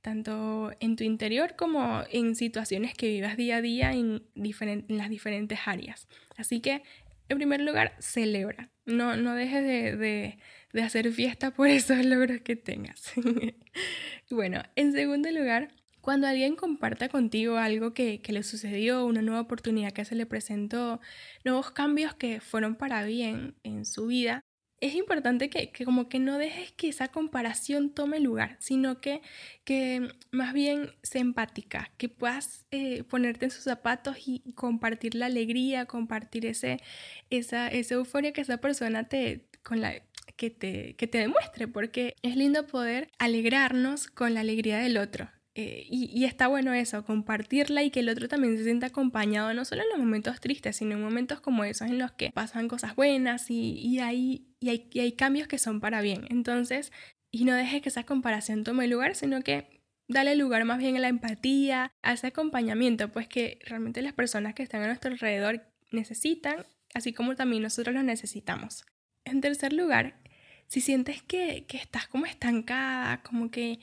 tanto 0.02 0.72
en 0.80 0.96
tu 0.96 1.04
interior 1.04 1.54
como 1.56 2.02
en 2.10 2.34
situaciones 2.34 2.94
que 2.94 3.08
vivas 3.08 3.36
día 3.36 3.56
a 3.56 3.62
día 3.62 3.92
en, 3.92 4.22
en 4.34 4.96
las 4.98 5.10
diferentes 5.10 5.58
áreas. 5.66 6.08
Así 6.36 6.60
que, 6.60 6.82
en 7.28 7.36
primer 7.36 7.60
lugar, 7.60 7.94
celebra. 7.98 8.70
No, 8.86 9.16
no 9.16 9.34
dejes 9.34 9.64
de, 9.64 10.38
hacer 10.82 11.12
fiesta 11.12 11.52
por 11.52 11.68
esos 11.68 12.04
logros 12.04 12.40
que 12.40 12.56
tengas. 12.56 13.12
bueno, 14.30 14.62
en 14.74 14.92
segundo 14.92 15.30
lugar, 15.30 15.68
cuando 16.00 16.26
alguien 16.26 16.56
comparta 16.56 17.08
contigo 17.08 17.58
algo 17.58 17.92
que, 17.92 18.22
que, 18.22 18.32
le 18.32 18.42
sucedió, 18.42 19.04
una 19.04 19.22
nueva 19.22 19.42
oportunidad 19.42 19.92
que 19.92 20.04
se 20.04 20.14
le 20.14 20.26
presentó, 20.26 21.00
nuevos 21.44 21.70
cambios 21.70 22.14
que 22.14 22.40
fueron 22.40 22.74
para 22.74 23.04
bien 23.04 23.54
en 23.62 23.84
su 23.84 24.06
vida, 24.06 24.42
es 24.80 24.94
importante 24.94 25.50
que, 25.50 25.70
como 25.84 26.08
que 26.08 26.18
no 26.18 26.38
dejes 26.38 26.72
que 26.72 26.88
esa 26.88 27.08
comparación 27.08 27.90
tome 27.90 28.18
lugar, 28.18 28.56
sino 28.60 29.00
que, 29.00 29.20
que 29.64 30.08
más 30.30 30.54
bien 30.54 30.92
se 31.02 31.18
empática, 31.18 31.90
que 31.98 32.08
puedas 32.08 32.64
eh, 32.70 33.04
ponerte 33.04 33.44
en 33.44 33.50
sus 33.50 33.64
zapatos 33.64 34.16
y 34.26 34.42
compartir 34.54 35.14
la 35.14 35.26
alegría, 35.26 35.84
compartir 35.86 36.46
ese, 36.46 36.80
esa, 37.28 37.68
esa 37.68 37.94
euforia 37.94 38.32
que 38.32 38.40
esa 38.40 38.56
persona 38.56 39.04
te, 39.04 39.46
con 39.62 39.80
la, 39.80 39.94
que 40.36 40.48
te, 40.48 40.94
que 40.96 41.06
te 41.06 41.18
demuestre, 41.18 41.68
porque 41.68 42.16
es 42.22 42.36
lindo 42.36 42.66
poder 42.66 43.10
alegrarnos 43.18 44.06
con 44.08 44.32
la 44.32 44.40
alegría 44.40 44.78
del 44.78 44.96
otro. 44.96 45.28
Eh, 45.56 45.84
y, 45.90 46.24
está 46.24 46.46
bueno 46.46 46.72
eso, 46.74 47.04
compartirla 47.04 47.82
y 47.82 47.90
que 47.90 48.00
el 48.00 48.08
otro 48.08 48.28
también 48.28 48.56
se 48.56 48.62
sienta 48.62 48.86
acompañado, 48.86 49.52
no 49.52 49.64
solo 49.64 49.82
en 49.82 49.88
los 49.88 49.98
momentos 49.98 50.40
tristes, 50.40 50.76
sino 50.76 50.94
en 50.94 51.02
momentos 51.02 51.40
como 51.40 51.64
esos 51.64 51.88
en 51.88 51.98
los 51.98 52.12
que 52.12 52.30
pasan 52.30 52.68
cosas 52.68 52.94
buenas 52.94 53.50
y, 53.50 53.72
y, 53.72 53.98
hay, 53.98 54.46
y, 54.60 54.68
hay, 54.68 54.88
y 54.92 55.00
hay 55.00 55.12
cambios 55.12 55.48
que 55.48 55.58
son 55.58 55.80
para 55.80 56.02
bien. 56.02 56.24
Entonces, 56.30 56.92
y 57.32 57.44
no 57.44 57.54
dejes 57.54 57.82
que 57.82 57.88
esa 57.88 58.04
comparación 58.04 58.62
tome 58.62 58.86
lugar, 58.86 59.16
sino 59.16 59.42
que 59.42 59.80
dale 60.06 60.36
lugar 60.36 60.64
más 60.64 60.78
bien 60.78 60.96
a 60.96 61.00
la 61.00 61.08
empatía, 61.08 61.92
a 62.02 62.12
ese 62.12 62.28
acompañamiento, 62.28 63.10
pues 63.10 63.26
que 63.26 63.58
realmente 63.64 64.02
las 64.02 64.12
personas 64.12 64.54
que 64.54 64.62
están 64.62 64.82
a 64.82 64.86
nuestro 64.86 65.10
alrededor 65.10 65.62
necesitan, 65.90 66.66
así 66.94 67.12
como 67.12 67.34
también 67.34 67.62
nosotros 67.62 67.94
los 67.94 68.04
necesitamos. 68.04 68.84
En 69.24 69.40
tercer 69.40 69.72
lugar, 69.72 70.20
si 70.66 70.80
sientes 70.80 71.22
que, 71.22 71.64
que 71.66 71.76
estás 71.76 72.06
como 72.06 72.26
estancada, 72.26 73.22
como 73.22 73.50
que 73.50 73.80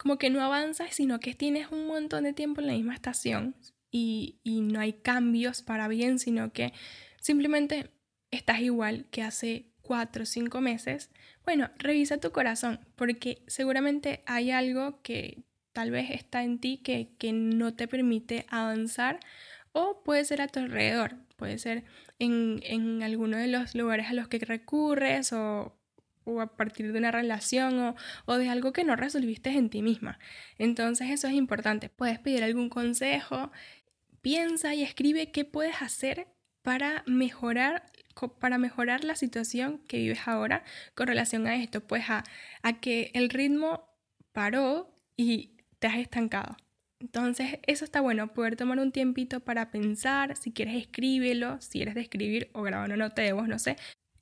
como 0.00 0.16
que 0.16 0.30
no 0.30 0.42
avanzas, 0.42 0.94
sino 0.94 1.20
que 1.20 1.34
tienes 1.34 1.70
un 1.70 1.86
montón 1.86 2.24
de 2.24 2.32
tiempo 2.32 2.62
en 2.62 2.68
la 2.68 2.72
misma 2.72 2.94
estación 2.94 3.54
y, 3.90 4.38
no 4.44 4.80
hay 4.80 4.94
cambios 4.94 5.60
para 5.60 5.88
bien, 5.88 6.18
sino 6.18 6.54
que 6.54 6.72
simplemente 7.20 7.90
estás 8.30 8.60
igual 8.60 9.04
que 9.10 9.22
hace 9.22 9.66
cuatro 9.82 10.22
o 10.22 10.26
cinco 10.26 10.62
meses, 10.62 11.10
bueno, 11.44 11.68
revisa 11.76 12.16
tu 12.16 12.32
corazón, 12.32 12.80
porque 12.96 13.42
seguramente 13.46 14.22
hay 14.24 14.52
algo 14.52 15.02
que 15.02 15.44
tal 15.74 15.90
vez 15.90 16.10
está 16.10 16.44
en 16.44 16.60
ti 16.60 16.78
que, 16.78 17.14
que 17.18 17.34
no 17.34 17.74
te 17.74 17.86
permite 17.86 18.46
avanzar 18.48 19.20
o 19.72 20.02
puede 20.02 20.24
ser 20.24 20.40
a 20.40 20.48
tu 20.48 20.60
alrededor, 20.60 21.16
puede 21.36 21.58
ser 21.58 21.84
en, 22.18 22.60
en 22.62 23.02
alguno 23.02 23.36
de 23.36 23.48
los 23.48 23.74
lugares 23.74 24.06
a 24.06 24.14
los 24.14 24.28
que 24.28 24.38
recurres 24.38 25.34
o 25.34 25.76
o 26.30 26.40
a 26.40 26.56
partir 26.56 26.92
de 26.92 26.98
una 26.98 27.10
relación 27.10 27.94
o, 28.26 28.36
de 28.36 28.48
algo 28.48 28.72
que 28.72 28.84
no 28.84 28.96
resolviste 28.96 29.50
en 29.50 29.70
ti 29.70 29.82
misma. 29.82 30.18
Entonces 30.58 31.10
eso 31.10 31.28
es 31.28 31.34
importante. 31.34 31.88
Puedes 31.88 32.18
pedir 32.18 32.44
algún 32.44 32.68
consejo, 32.68 33.50
piensa 34.22 34.74
y 34.74 34.82
escribe 34.82 35.30
qué 35.30 35.44
puedes 35.44 35.82
hacer 35.82 36.28
para 36.62 37.02
mejorar 37.06 37.90
para 38.38 38.58
mejorar 38.58 39.02
la 39.04 39.16
situación 39.16 39.78
que 39.88 39.96
vives 39.96 40.26
ahora 40.26 40.62
con 40.94 41.06
relación 41.06 41.46
a 41.46 41.56
esto, 41.56 41.80
pues 41.80 42.10
a, 42.10 42.22
a 42.62 42.80
que 42.80 43.10
el 43.14 43.30
ritmo 43.30 43.88
paró 44.32 44.94
y 45.16 45.56
te 45.78 45.86
has 45.86 45.96
estancado. 45.96 46.56
Entonces, 47.00 47.58
eso 47.66 47.84
está 47.84 48.02
bueno, 48.02 48.34
poder 48.34 48.56
tomar 48.56 48.78
un 48.78 48.92
tiempito 48.92 49.40
para 49.40 49.70
pensar, 49.70 50.36
si 50.36 50.52
quieres 50.52 50.76
escríbelo, 50.76 51.58
si 51.60 51.80
eres 51.80 51.94
de 51.94 52.02
escribir 52.02 52.50
o 52.52 52.62
grabar 52.62 52.86
una 52.86 52.96
nota 52.96 53.22
de 53.22 53.32
voz, 53.32 53.48
no 53.48 53.58
sé, 53.58 53.76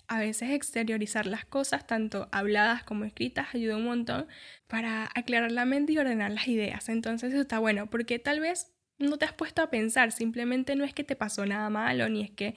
a 0.09 0.19
veces 0.19 0.51
exteriorizar 0.51 1.27
las 1.27 1.45
cosas, 1.45 1.87
tanto 1.87 2.29
habladas 2.33 2.83
como 2.83 3.05
escritas, 3.05 3.55
ayuda 3.55 3.77
un 3.77 3.85
montón 3.85 4.27
para 4.67 5.11
aclarar 5.15 5.53
la 5.53 5.67
mente 5.67 5.93
y 5.93 5.99
ordenar 5.99 6.31
las 6.33 6.49
ideas. 6.49 6.89
Entonces 6.89 7.33
eso 7.33 7.43
está 7.43 7.59
bueno, 7.59 7.89
porque 7.91 8.19
tal 8.19 8.41
vez 8.41 8.73
no 8.99 9.17
te 9.19 9.27
has 9.27 9.33
puesto 9.33 9.63
a 9.63 9.71
pensar, 9.71 10.11
simplemente 10.13 10.75
no 10.77 10.85
es 10.85 10.93
que 10.93 11.05
te 11.05 11.15
pasó 11.15 11.47
nada 11.47 11.71
malo, 11.71 12.09
ni 12.09 12.23
es 12.23 12.31
que 12.31 12.57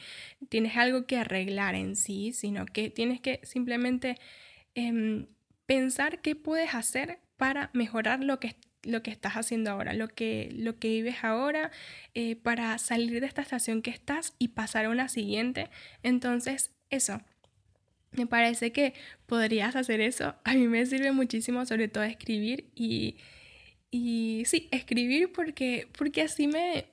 tienes 0.49 0.75
algo 0.77 1.05
que 1.05 1.17
arreglar 1.17 1.75
en 1.75 1.95
sí, 1.95 2.33
sino 2.33 2.65
que 2.65 2.89
tienes 2.89 3.21
que 3.21 3.41
simplemente 3.43 4.17
em, 4.73 5.27
pensar 5.65 6.21
qué 6.21 6.35
puedes 6.35 6.73
hacer 6.73 7.19
para 7.37 7.69
mejorar 7.73 8.23
lo 8.23 8.39
que, 8.39 8.55
lo 8.83 9.03
que 9.03 9.11
estás 9.11 9.33
haciendo 9.33 9.71
ahora, 9.71 9.93
lo 9.93 10.07
que, 10.07 10.49
lo 10.53 10.79
que 10.79 10.87
vives 10.89 11.23
ahora, 11.23 11.71
eh, 12.15 12.35
para 12.37 12.77
salir 12.77 13.21
de 13.21 13.27
esta 13.27 13.41
estación 13.41 13.81
que 13.81 13.91
estás 13.91 14.35
y 14.39 14.49
pasar 14.49 14.85
a 14.85 14.89
una 14.89 15.09
siguiente. 15.09 15.69
Entonces, 16.01 16.71
eso. 16.89 17.21
Me 18.11 18.27
parece 18.27 18.71
que 18.71 18.93
podrías 19.25 19.75
hacer 19.75 20.01
eso. 20.01 20.35
A 20.43 20.53
mí 20.53 20.67
me 20.67 20.85
sirve 20.85 21.11
muchísimo, 21.11 21.65
sobre 21.65 21.87
todo 21.87 22.03
escribir 22.03 22.69
y, 22.75 23.17
y 23.89 24.43
sí, 24.45 24.67
escribir 24.71 25.31
porque, 25.31 25.87
porque 25.97 26.21
así 26.23 26.47
me, 26.47 26.85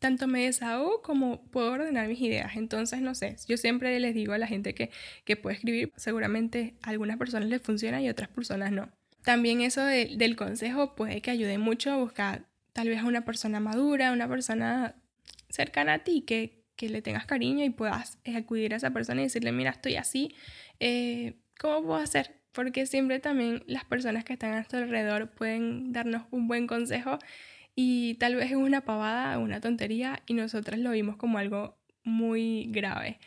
tanto 0.00 0.26
me 0.26 0.44
desahogo 0.44 1.00
como 1.02 1.42
puedo 1.50 1.72
ordenar 1.72 2.08
mis 2.08 2.20
ideas. 2.20 2.56
Entonces, 2.56 3.00
no 3.00 3.14
sé, 3.14 3.36
yo 3.48 3.56
siempre 3.56 3.98
les 4.00 4.14
digo 4.14 4.32
a 4.32 4.38
la 4.38 4.46
gente 4.46 4.74
que, 4.74 4.90
que 5.24 5.36
puede 5.36 5.56
escribir, 5.56 5.92
seguramente 5.96 6.74
a 6.82 6.90
algunas 6.90 7.16
personas 7.16 7.48
les 7.48 7.62
funciona 7.62 8.02
y 8.02 8.08
a 8.08 8.12
otras 8.12 8.28
personas 8.28 8.72
no. 8.72 8.90
También 9.22 9.62
eso 9.62 9.82
del 9.84 10.36
consejo 10.36 10.94
puede 10.94 11.22
que 11.22 11.30
ayude 11.30 11.56
mucho 11.56 11.90
a 11.90 11.96
buscar 11.96 12.46
tal 12.74 12.88
vez 12.88 12.98
a 12.98 13.06
una 13.06 13.24
persona 13.24 13.60
madura, 13.60 14.12
una 14.12 14.28
persona 14.28 14.96
cercana 15.48 15.94
a 15.94 15.98
ti, 16.04 16.22
que, 16.22 16.63
que 16.76 16.88
le 16.88 17.02
tengas 17.02 17.26
cariño 17.26 17.64
y 17.64 17.70
puedas 17.70 18.18
acudir 18.36 18.74
a 18.74 18.76
esa 18.76 18.90
persona 18.90 19.20
y 19.20 19.24
decirle, 19.24 19.52
mira, 19.52 19.70
estoy 19.70 19.96
así, 19.96 20.34
eh, 20.80 21.34
¿cómo 21.58 21.82
puedo 21.82 22.00
hacer? 22.00 22.40
Porque 22.52 22.86
siempre 22.86 23.20
también 23.20 23.62
las 23.66 23.84
personas 23.84 24.24
que 24.24 24.32
están 24.32 24.52
a 24.52 24.56
nuestro 24.56 24.78
alrededor 24.78 25.30
pueden 25.30 25.92
darnos 25.92 26.24
un 26.30 26.46
buen 26.48 26.66
consejo 26.66 27.18
y 27.74 28.14
tal 28.14 28.36
vez 28.36 28.50
es 28.50 28.56
una 28.56 28.82
pavada, 28.82 29.38
una 29.38 29.60
tontería 29.60 30.22
y 30.26 30.34
nosotras 30.34 30.78
lo 30.78 30.92
vimos 30.92 31.16
como 31.16 31.38
algo 31.38 31.76
muy 32.04 32.68
grave. 32.70 33.18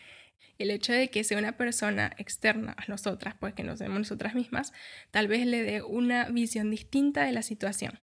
El 0.57 0.71
hecho 0.71 0.93
de 0.93 1.09
que 1.09 1.23
sea 1.23 1.37
una 1.37 1.57
persona 1.57 2.11
externa 2.17 2.75
a 2.77 2.85
nosotras, 2.87 3.35
pues 3.39 3.53
que 3.53 3.63
nos 3.63 3.79
vemos 3.79 3.99
nosotras 3.99 4.33
mismas, 4.33 4.73
tal 5.11 5.27
vez 5.27 5.45
le 5.45 5.63
dé 5.63 5.81
una 5.81 6.29
visión 6.29 6.71
distinta 6.71 7.23
de 7.25 7.31
la 7.31 7.43
situación. 7.43 7.99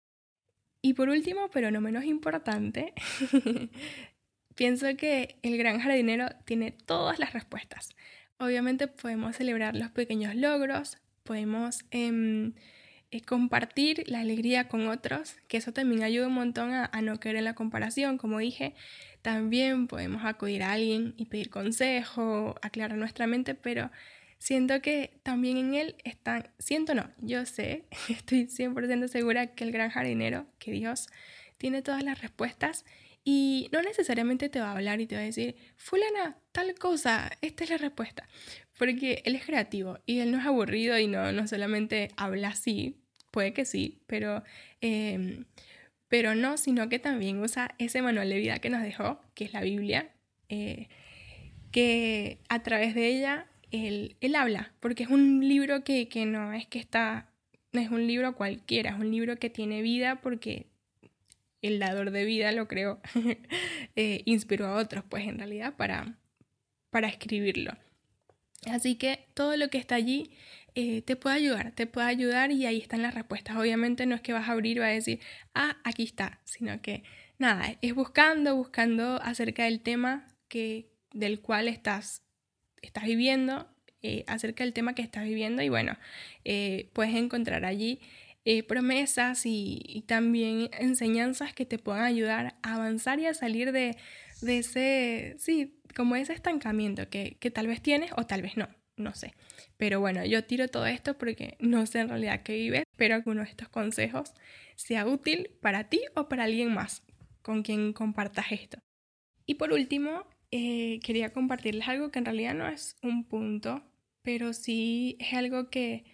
Y 0.83 0.95
por 0.95 1.09
último, 1.09 1.49
pero 1.51 1.71
no 1.71 1.81
menos 1.81 2.05
importante, 2.05 2.93
pienso 4.55 4.97
que 4.97 5.37
el 5.43 5.57
gran 5.59 5.81
jardinero 5.81 6.29
tiene 6.45 6.73
todas 6.73 7.19
las 7.19 7.33
respuestas. 7.33 7.91
Obviamente 8.39 8.89
podemos 8.89 9.37
celebrar 9.37 9.77
los 9.77 9.91
pequeños 9.91 10.35
logros, 10.35 10.99
podemos 11.23 11.85
em, 11.91 12.55
eh, 13.13 13.21
compartir 13.21 14.05
la 14.07 14.21
alegría 14.21 14.69
con 14.69 14.89
otros, 14.89 15.37
que 15.47 15.59
eso 15.59 15.73
también 15.73 16.03
ayuda 16.03 16.29
un 16.29 16.35
montón 16.35 16.73
a, 16.73 16.89
no 17.03 17.21
querer 17.21 17.37
en 17.37 17.45
la 17.45 17.55
comparación, 17.55 18.19
como 18.19 18.39
dije. 18.39 18.75
También 19.21 19.87
podemos 19.87 20.25
acudir 20.25 20.63
a 20.63 20.73
alguien 20.73 21.15
y 21.17 21.27
pedir 21.27 21.51
consejo, 21.51 22.57
aclarar 22.63 22.99
nuestra 22.99 23.27
mente, 23.27 23.55
pero 23.55 23.91
siento 24.39 24.81
que 24.83 25.21
también 25.23 25.57
en 25.59 25.75
él 25.75 25.95
están, 26.05 26.49
siento 26.59 26.95
no, 26.95 27.11
yo 27.19 27.47
sé, 27.47 27.85
estoy 28.09 28.47
100% 28.47 29.07
segura 29.09 29.49
que 29.49 29.65
el 29.65 29.73
gran 29.73 29.91
jardinero, 29.91 30.47
que 30.59 30.73
Dios, 30.73 31.09
tiene 31.59 31.83
todas 31.83 32.03
las 32.03 32.21
respuestas 32.21 32.85
y 33.25 33.69
no 33.73 33.83
necesariamente 33.83 34.49
te 34.49 34.61
va 34.61 34.71
a 34.71 34.77
hablar 34.77 35.01
y 35.01 35.07
te 35.07 35.15
va 35.15 35.21
a 35.21 35.25
decir, 35.25 35.57
fulana, 35.77 36.39
tal 36.51 36.75
cosa, 36.75 37.31
esta 37.41 37.65
es 37.65 37.71
la 37.71 37.79
respuesta. 37.79 38.29
Porque 38.79 39.23
él 39.25 39.37
es 39.37 39.45
creativo 39.45 39.99
y 40.07 40.21
él 40.21 40.33
no 40.33 40.39
es 40.39 40.47
aburrido 40.47 40.99
y 40.99 41.07
no, 41.07 41.31
no 41.33 41.47
solamente 41.47 42.09
habla 42.17 42.49
así, 42.49 43.03
puede 43.31 43.53
que 43.53 43.65
sí, 43.65 44.03
pero, 44.07 44.43
em, 44.81 45.47
pero 46.09 46.35
no, 46.35 46.57
sino 46.57 46.89
que 46.89 46.99
también 46.99 47.41
usa 47.41 47.75
ese 47.79 48.03
manual 48.03 48.29
de 48.29 48.39
vida 48.39 48.59
que 48.59 48.71
nos 48.71 48.83
dejó, 48.83 49.21
que 49.35 49.45
es 49.45 49.53
la 49.53 49.63
Biblia, 49.63 50.11
eh, 50.49 50.89
que 51.71 52.39
a 52.49 52.63
través 52.63 52.95
de 52.95 53.09
ella 53.09 53.47
él, 53.71 54.17
él, 54.21 54.35
habla, 54.37 54.75
porque 54.81 55.05
es 55.05 55.11
un 55.11 55.49
libro 55.49 55.85
que, 55.85 56.09
que 56.09 56.27
no 56.27 56.53
es 56.53 56.67
que 56.67 56.79
está, 56.79 57.33
no 57.73 57.81
es 57.81 57.91
un 57.91 58.07
libro 58.07 58.37
cualquiera, 58.37 58.91
es 58.91 58.99
un 58.99 59.11
libro 59.11 59.37
que 59.39 59.49
tiene 59.49 59.81
vida 59.81 60.21
porque 60.21 60.72
el 61.63 61.79
dador 61.79 62.11
de 62.11 62.25
vida 62.25 62.53
lo 62.53 62.69
creo, 62.69 63.01
eh, 63.97 64.23
inspiró 64.25 64.67
a 64.67 64.75
otros, 64.75 65.05
pues 65.09 65.27
en 65.27 65.39
realidad, 65.39 65.75
para, 65.77 66.19
para 66.91 67.09
escribirlo. 67.09 67.73
Así 68.71 68.97
que 68.97 69.27
todo 69.35 69.57
lo 69.57 69.69
que 69.71 69.79
está 69.79 69.95
allí 69.95 70.31
eh, 70.75 71.03
te 71.03 71.17
puede 71.17 71.37
ayudar, 71.37 71.73
te 71.73 71.87
puede 71.87 72.07
ayudar 72.07 72.53
y 72.53 72.67
ahí 72.67 72.79
están 72.79 73.03
las 73.03 73.15
respuestas. 73.15 73.57
Obviamente 73.57 74.07
no 74.07 74.15
es 74.15 74.21
que 74.21 74.33
vas 74.33 74.49
a 74.49 74.53
abrir 74.53 74.77
y 74.77 74.81
vas 74.81 74.89
a 74.89 74.93
decir, 74.93 75.21
ah, 75.55 75.79
aquí 75.85 76.05
está, 76.05 76.41
sino 76.45 76.81
que 76.81 77.03
nada, 77.39 77.77
es 77.81 77.95
buscando, 77.95 78.57
buscando 78.57 79.21
acerca 79.23 79.65
del 79.65 79.81
tema 79.81 80.29
que, 80.49 80.91
del 81.13 81.41
cual 81.41 81.69
estás, 81.69 82.23
estás 82.83 83.05
viviendo, 83.05 83.69
eh, 84.05 84.25
acerca 84.27 84.65
del 84.65 84.73
tema 84.73 84.95
que 84.95 85.03
estás 85.03 85.25
viviendo 85.25 85.63
y 85.63 85.69
bueno, 85.69 85.97
eh, 86.45 86.91
puedes 86.93 87.15
encontrar 87.15 87.65
allí 87.65 88.01
promesas 88.67 89.43
y, 89.45 90.05
también 90.07 90.69
enseñanzas 90.79 91.55
que 91.55 91.67
te 91.67 91.79
puedan 91.79 92.05
ayudar 92.05 92.57
a 92.63 92.75
avanzar 92.75 93.21
y 93.21 93.27
a 93.27 93.35
salir 93.35 93.73
de, 93.73 93.97
ese, 94.47 95.37
sí, 95.39 95.79
como 95.95 96.17
ese 96.17 96.33
estancamiento 96.33 97.09
que, 97.09 97.37
que 97.39 97.51
tal 97.51 97.67
vez 97.67 97.81
tienes 97.83 98.11
o 98.17 98.27
tal 98.27 98.43
vez 98.43 98.57
no 98.57 98.69
no 98.97 99.15
sé. 99.15 99.35
Pero 99.77 100.01
bueno, 100.01 100.25
yo 100.25 100.45
tiro 100.45 100.69
todo 100.69 100.87
esto 100.87 101.19
porque 101.19 101.57
no 101.61 101.87
sé 101.87 102.01
en 102.01 102.09
realidad 102.09 102.43
qué 102.43 102.55
vives. 102.55 102.85
Espero 102.91 103.23
que 103.23 103.31
uno 103.31 103.43
de 103.43 103.49
estos 103.49 103.69
consejos 103.69 104.33
sea 104.77 105.07
útil 105.07 105.51
para 105.61 105.89
ti 105.89 106.01
o 106.15 106.29
para 106.29 106.45
alguien 106.45 106.73
más 106.73 107.03
con 107.43 107.63
quien 107.63 107.93
compartas 107.93 108.47
esto. 108.53 108.79
Y 109.47 109.55
por 109.55 109.73
último, 109.73 110.25
eh, 110.51 111.01
quería 111.03 111.33
compartirles 111.33 111.89
algo 111.89 112.11
que 112.11 112.21
en 112.21 112.25
realidad 112.25 112.55
no 112.55 112.69
es 112.69 112.97
un 113.03 113.25
punto, 113.25 113.83
pero 114.23 114.53
sí 114.53 115.17
es 115.19 115.35
algo 115.35 115.69
que, 115.69 116.05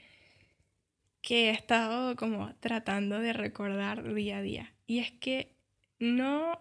que 1.28 1.50
he 1.50 1.50
estado 1.50 2.16
como 2.16 2.54
tratando 2.54 3.20
de 3.20 3.34
recordar 3.34 4.14
día 4.14 4.38
a 4.38 4.40
día. 4.40 4.72
Y 4.86 5.00
es 5.00 5.10
que 5.10 5.54
no 5.98 6.58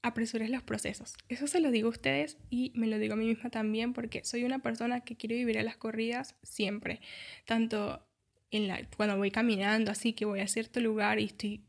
apresures 0.00 0.48
los 0.48 0.62
procesos. 0.62 1.14
Eso 1.28 1.46
se 1.46 1.60
lo 1.60 1.70
digo 1.70 1.88
a 1.88 1.90
ustedes 1.90 2.38
y 2.48 2.72
me 2.74 2.86
lo 2.86 2.98
digo 2.98 3.12
a 3.12 3.16
mí 3.18 3.26
misma 3.26 3.50
también 3.50 3.92
porque 3.92 4.24
soy 4.24 4.44
una 4.44 4.60
persona 4.60 5.02
que 5.02 5.16
quiere 5.16 5.34
vivir 5.34 5.58
a 5.58 5.62
las 5.62 5.76
corridas 5.76 6.36
siempre. 6.42 7.02
Tanto 7.44 8.02
en 8.50 8.66
la, 8.66 8.80
cuando 8.96 9.18
voy 9.18 9.30
caminando, 9.30 9.90
así 9.90 10.14
que 10.14 10.24
voy 10.24 10.40
a 10.40 10.48
cierto 10.48 10.80
lugar 10.80 11.20
y 11.20 11.24
estoy 11.24 11.60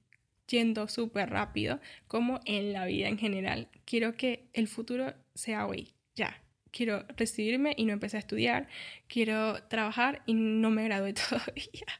yendo 0.47 0.87
súper 0.87 1.31
rápido, 1.31 1.81
como 2.07 2.39
en 2.45 2.71
la 2.71 2.85
vida 2.85 3.09
en 3.09 3.17
general. 3.17 3.67
Quiero 3.83 4.15
que 4.15 4.47
el 4.53 4.69
futuro 4.69 5.13
sea 5.35 5.67
hoy, 5.67 5.91
ya. 6.15 6.41
Quiero 6.71 7.03
recibirme 7.17 7.73
y 7.75 7.83
no 7.83 7.91
empecé 7.91 8.15
a 8.15 8.21
estudiar. 8.21 8.69
Quiero 9.09 9.61
trabajar 9.63 10.23
y 10.25 10.35
no 10.35 10.69
me 10.69 10.85
gradué 10.85 11.13
todavía. 11.29 11.99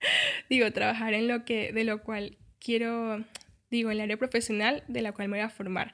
Digo, 0.50 0.70
trabajar 0.72 1.14
en 1.14 1.28
lo 1.28 1.44
que, 1.44 1.72
de 1.72 1.84
lo 1.84 2.02
cual 2.02 2.36
quiero 2.58 3.24
digo, 3.70 3.90
en 3.90 3.96
el 3.96 4.02
área 4.02 4.16
profesional 4.16 4.82
de 4.88 5.02
la 5.02 5.12
cual 5.12 5.28
me 5.28 5.38
voy 5.38 5.44
a 5.44 5.48
formar. 5.48 5.92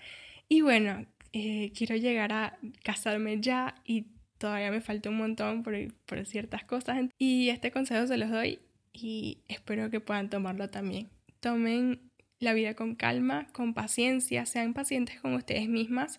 Y 0.48 0.62
bueno, 0.62 1.06
eh, 1.32 1.72
quiero 1.76 1.96
llegar 1.96 2.32
a 2.32 2.58
casarme 2.82 3.40
ya 3.40 3.74
y 3.84 4.06
todavía 4.38 4.70
me 4.70 4.80
falta 4.80 5.10
un 5.10 5.18
montón 5.18 5.62
por, 5.62 5.74
por 6.06 6.24
ciertas 6.26 6.64
cosas. 6.64 7.04
Y 7.18 7.50
este 7.50 7.70
consejo 7.70 8.06
se 8.06 8.16
los 8.16 8.30
doy 8.30 8.60
y 8.92 9.38
espero 9.48 9.90
que 9.90 10.00
puedan 10.00 10.30
tomarlo 10.30 10.70
también. 10.70 11.10
Tomen 11.40 12.00
la 12.38 12.54
vida 12.54 12.74
con 12.74 12.94
calma, 12.94 13.48
con 13.52 13.74
paciencia, 13.74 14.46
sean 14.46 14.74
pacientes 14.74 15.20
con 15.20 15.34
ustedes 15.34 15.68
mismas 15.68 16.18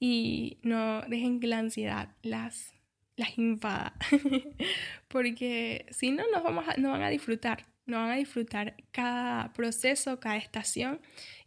y 0.00 0.58
no 0.62 1.02
dejen 1.02 1.40
que 1.40 1.46
la 1.46 1.58
ansiedad 1.58 2.10
las, 2.22 2.74
las 3.16 3.38
invada. 3.38 3.94
Porque 5.08 5.86
si 5.90 6.10
no, 6.10 6.24
nos 6.32 6.42
vamos 6.42 6.64
no 6.78 6.90
van 6.90 7.02
a 7.02 7.10
disfrutar 7.10 7.66
no 7.86 7.98
van 7.98 8.10
a 8.10 8.16
disfrutar 8.16 8.74
cada 8.92 9.52
proceso, 9.52 10.18
cada 10.18 10.36
estación 10.36 11.00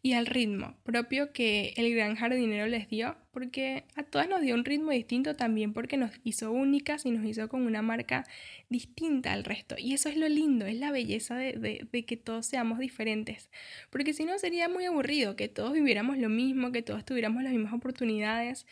y 0.04 0.14
al 0.14 0.28
ritmo 0.28 0.76
propio 0.84 1.34
que 1.34 1.74
el 1.78 1.94
gran 1.96 2.16
jardinero 2.16 2.68
les 2.68 2.88
dio, 2.88 3.18
porque 3.32 3.86
a 3.96 4.04
todas 4.04 4.30
nos 4.30 4.42
dio 4.42 4.54
un 4.54 4.64
ritmo 4.64 4.92
distinto 4.92 5.36
también 5.36 5.74
porque 5.74 5.98
nos 5.98 6.12
hizo 6.24 6.52
únicas 6.52 7.06
y 7.06 7.12
nos 7.12 7.26
hizo 7.26 7.50
con 7.50 7.64
una 7.64 7.82
marca 7.82 8.24
distinta 8.70 9.34
al 9.34 9.44
resto. 9.44 9.76
Y 9.78 9.94
eso 9.94 10.10
es 10.10 10.18
lo 10.18 10.30
lindo, 10.30 10.66
es 10.66 10.78
la 10.78 10.92
belleza 10.92 11.36
de, 11.36 11.88
de 11.92 12.06
que 12.06 12.18
todos 12.18 12.46
seamos 12.46 12.80
diferentes, 12.80 13.50
porque 13.90 14.14
si 14.14 14.26
no 14.26 14.38
sería 14.38 14.70
muy 14.70 14.86
aburrido 14.86 15.36
que 15.36 15.48
todos 15.48 15.74
viviéramos 15.74 16.18
lo 16.18 16.30
mismo, 16.30 16.72
que 16.72 16.84
todos 16.84 17.04
tuviéramos 17.04 17.44
las 17.44 17.54
mismas 17.54 17.74
oportunidades, 17.74 18.68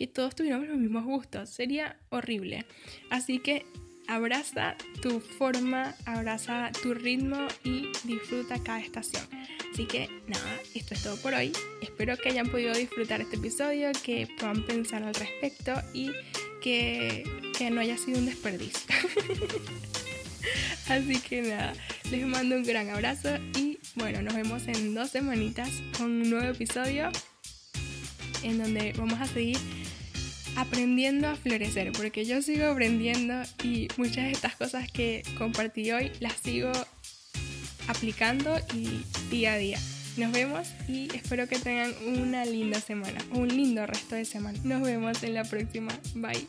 que 0.00 0.06
todos 0.06 0.34
tuviéramos 0.34 0.66
los 0.66 0.78
mismos 0.78 1.04
gustos, 1.04 1.50
sería 1.50 1.94
horrible. 2.08 2.64
Así 3.10 3.38
que 3.38 3.66
abraza 4.08 4.74
tu 5.02 5.20
forma, 5.20 5.94
abraza 6.06 6.72
tu 6.82 6.94
ritmo 6.94 7.36
y 7.64 7.88
disfruta 8.04 8.58
cada 8.62 8.80
estación. 8.80 9.22
Así 9.70 9.84
que 9.84 10.08
nada, 10.26 10.58
esto 10.74 10.94
es 10.94 11.02
todo 11.02 11.16
por 11.18 11.34
hoy. 11.34 11.52
Espero 11.82 12.16
que 12.16 12.30
hayan 12.30 12.48
podido 12.48 12.72
disfrutar 12.72 13.20
este 13.20 13.36
episodio, 13.36 13.90
que 14.02 14.26
puedan 14.38 14.64
pensar 14.64 15.02
al 15.02 15.14
respecto 15.14 15.74
y 15.92 16.12
que, 16.62 17.24
que 17.58 17.70
no 17.70 17.82
haya 17.82 17.98
sido 17.98 18.20
un 18.20 18.24
desperdicio. 18.24 18.80
Así 20.88 21.20
que 21.20 21.42
nada, 21.42 21.74
les 22.10 22.26
mando 22.26 22.56
un 22.56 22.62
gran 22.62 22.88
abrazo 22.88 23.36
y 23.54 23.78
bueno, 23.96 24.22
nos 24.22 24.34
vemos 24.34 24.66
en 24.66 24.94
dos 24.94 25.10
semanitas 25.10 25.68
con 25.98 26.06
un 26.06 26.30
nuevo 26.30 26.48
episodio 26.48 27.10
en 28.42 28.56
donde 28.56 28.94
vamos 28.96 29.20
a 29.20 29.26
seguir 29.26 29.58
aprendiendo 30.56 31.28
a 31.28 31.36
florecer, 31.36 31.92
porque 31.92 32.24
yo 32.24 32.42
sigo 32.42 32.66
aprendiendo 32.66 33.42
y 33.62 33.88
muchas 33.96 34.24
de 34.24 34.32
estas 34.32 34.56
cosas 34.56 34.90
que 34.90 35.22
compartí 35.38 35.90
hoy 35.92 36.12
las 36.20 36.34
sigo 36.34 36.72
aplicando 37.88 38.56
y 38.74 39.04
día 39.30 39.54
a 39.54 39.58
día. 39.58 39.78
Nos 40.16 40.32
vemos 40.32 40.68
y 40.88 41.08
espero 41.14 41.48
que 41.48 41.58
tengan 41.58 41.94
una 42.06 42.44
linda 42.44 42.80
semana, 42.80 43.20
un 43.32 43.48
lindo 43.48 43.86
resto 43.86 44.16
de 44.16 44.24
semana. 44.24 44.58
Nos 44.64 44.82
vemos 44.82 45.22
en 45.22 45.34
la 45.34 45.44
próxima. 45.44 45.92
Bye. 46.14 46.48